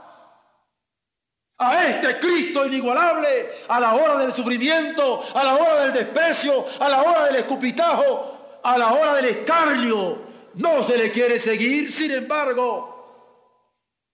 A 1.58 1.88
este 1.88 2.20
Cristo 2.20 2.66
inigualable, 2.66 3.64
a 3.68 3.80
la 3.80 3.96
hora 3.96 4.18
del 4.18 4.34
sufrimiento, 4.34 5.24
a 5.34 5.44
la 5.44 5.56
hora 5.56 5.84
del 5.84 5.94
desprecio, 5.94 6.66
a 6.80 6.90
la 6.90 7.02
hora 7.02 7.26
del 7.26 7.38
escupitajo, 7.38 8.60
a 8.62 8.78
la 8.78 8.94
hora 8.94 9.16
del 9.16 9.26
escarnio, 9.26 10.18
no 10.56 10.84
se 10.84 10.98
le 10.98 11.12
quiere 11.12 11.40
seguir, 11.40 11.92
sin 11.92 12.12
embargo, 12.12 12.96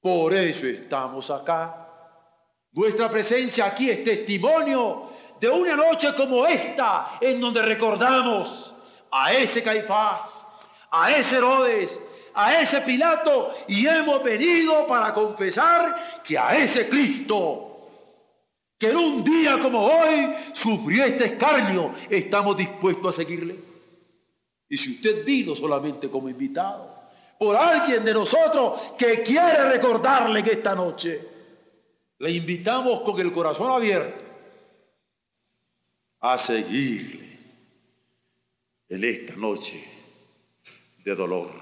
por 0.01 0.33
eso 0.33 0.67
estamos 0.67 1.31
acá. 1.31 1.87
Nuestra 2.73 3.09
presencia 3.09 3.65
aquí 3.65 3.89
es 3.89 4.03
testimonio 4.03 5.09
de 5.39 5.49
una 5.49 5.75
noche 5.75 6.13
como 6.15 6.45
esta, 6.45 7.17
en 7.19 7.41
donde 7.41 7.61
recordamos 7.63 8.75
a 9.11 9.33
ese 9.33 9.63
Caifás, 9.63 10.47
a 10.91 11.11
ese 11.11 11.37
Herodes, 11.37 12.01
a 12.33 12.61
ese 12.61 12.81
Pilato, 12.81 13.53
y 13.67 13.85
hemos 13.85 14.23
venido 14.23 14.85
para 14.87 15.13
confesar 15.13 16.21
que 16.23 16.37
a 16.37 16.57
ese 16.57 16.87
Cristo, 16.87 17.89
que 18.77 18.89
en 18.89 18.97
un 18.97 19.23
día 19.23 19.59
como 19.59 19.85
hoy 19.85 20.33
sufrió 20.53 21.03
este 21.03 21.25
escarnio, 21.25 21.93
estamos 22.09 22.57
dispuestos 22.57 23.13
a 23.13 23.17
seguirle. 23.17 23.55
Y 24.69 24.77
si 24.77 24.95
usted 24.95 25.25
vino 25.25 25.55
solamente 25.55 26.09
como 26.09 26.29
invitado, 26.29 26.91
por 27.37 27.55
alguien 27.55 28.05
de 28.05 28.13
nosotros 28.13 28.79
que 28.97 29.21
quiere 29.23 29.69
recordarle 29.69 30.43
que 30.43 30.51
esta 30.51 30.75
noche 30.75 31.27
le 32.19 32.31
invitamos 32.31 33.01
con 33.01 33.19
el 33.19 33.31
corazón 33.31 33.71
abierto 33.71 34.23
a 36.19 36.37
seguirle 36.37 37.39
en 38.89 39.03
esta 39.03 39.35
noche 39.35 39.83
de 41.03 41.15
dolor. 41.15 41.60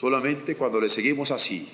Solamente 0.00 0.56
cuando 0.56 0.80
le 0.80 0.88
seguimos 0.88 1.30
así, 1.30 1.68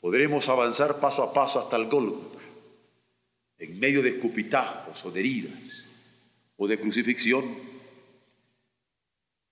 podremos 0.00 0.48
avanzar 0.48 1.00
paso 1.00 1.24
a 1.24 1.32
paso 1.32 1.58
hasta 1.58 1.74
el 1.74 1.86
Gólgota, 1.86 2.38
en 3.58 3.80
medio 3.80 4.00
de 4.00 4.10
escupitajos 4.10 5.04
o 5.04 5.10
de 5.10 5.18
heridas 5.18 5.86
o 6.56 6.68
de 6.68 6.78
crucifixión. 6.78 7.46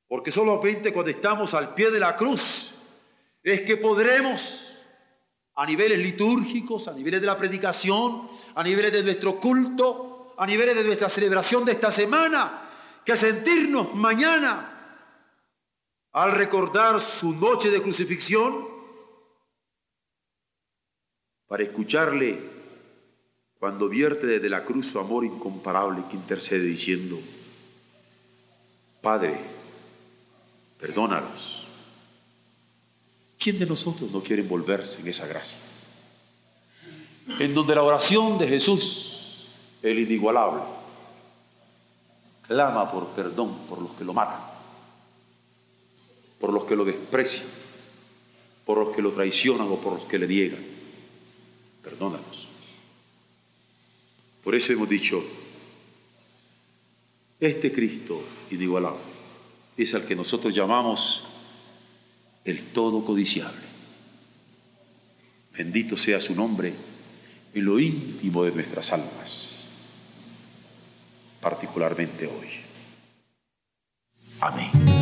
Porque 0.07 0.31
solamente 0.31 0.93
cuando 0.93 1.11
estamos 1.11 1.53
al 1.55 1.75
pie 1.75 1.91
de 1.91 1.99
la 1.99 2.15
cruz 2.15 2.75
es 3.43 3.63
que 3.63 3.77
podremos, 3.77 4.81
a 5.57 5.67
niveles 5.67 5.99
litúrgicos, 5.99 6.87
a 6.87 6.93
niveles 6.93 7.21
de 7.21 7.27
la 7.27 7.37
predicación, 7.37 8.29
a 8.55 8.63
niveles 8.63 8.93
de 8.93 9.03
nuestro 9.03 9.41
culto, 9.41 10.33
a 10.39 10.47
niveles 10.47 10.77
de 10.77 10.85
nuestra 10.85 11.09
celebración 11.09 11.65
de 11.65 11.73
esta 11.73 11.91
semana, 11.91 12.71
que 13.05 13.17
sentirnos 13.17 13.93
mañana 13.97 14.72
al 16.13 16.33
recordar 16.33 17.01
su 17.01 17.33
noche 17.35 17.71
de 17.71 17.83
crucifixión, 17.83 18.71
para 21.47 21.63
escucharle 21.63 22.41
cuando 23.59 23.89
vierte 23.89 24.27
desde 24.27 24.49
la 24.49 24.65
cruz 24.65 24.91
su 24.91 24.99
amor 24.99 25.25
incomparable 25.25 26.03
que 26.11 26.17
intercede 26.17 26.65
diciendo, 26.65 27.19
Padre, 29.01 29.37
perdónalos, 30.81 31.63
¿Quién 33.43 33.59
de 33.59 33.67
nosotros 33.67 34.13
no 34.13 34.23
quiere 34.23 34.43
envolverse 34.43 35.01
en 35.01 35.09
esa 35.09 35.27
gracia? 35.27 35.59
En 37.41 37.53
donde 37.53 37.75
la 37.75 37.83
oración 37.83 38.39
de 38.39 38.47
Jesús, 38.47 39.49
el 39.83 39.99
inigualable, 39.99 40.63
clama 42.47 42.89
por 42.89 43.09
perdón 43.09 43.53
por 43.69 43.83
los 43.83 43.91
que 43.93 44.05
lo 44.05 44.15
matan, 44.15 44.39
por 46.43 46.53
los 46.53 46.65
que 46.65 46.75
lo 46.75 46.85
desprecian, 46.85 47.47
por 48.67 48.77
los 48.79 48.91
que 48.91 49.01
lo 49.01 49.13
traicionan 49.13 49.69
o 49.69 49.77
por 49.77 49.93
los 49.93 50.05
que 50.07 50.19
le 50.19 50.27
niegan. 50.27 50.59
Perdónanos. 51.85 52.49
Por 54.43 54.57
eso 54.57 54.73
hemos 54.73 54.89
dicho, 54.89 55.23
este 57.39 57.71
Cristo 57.71 58.21
inigualable 58.51 58.99
es 59.77 59.95
al 59.95 60.05
que 60.05 60.17
nosotros 60.17 60.53
llamamos 60.53 61.23
el 62.45 62.73
todo 62.73 63.05
codiciable. 63.05 63.63
Bendito 65.57 65.97
sea 65.97 66.21
su 66.21 66.35
nombre 66.35 66.75
en 67.55 67.65
lo 67.65 67.79
íntimo 67.79 68.43
de 68.43 68.51
nuestras 68.51 68.93
almas, 68.93 69.69
particularmente 71.41 72.27
hoy. 72.27 72.49
Amén. 74.41 75.02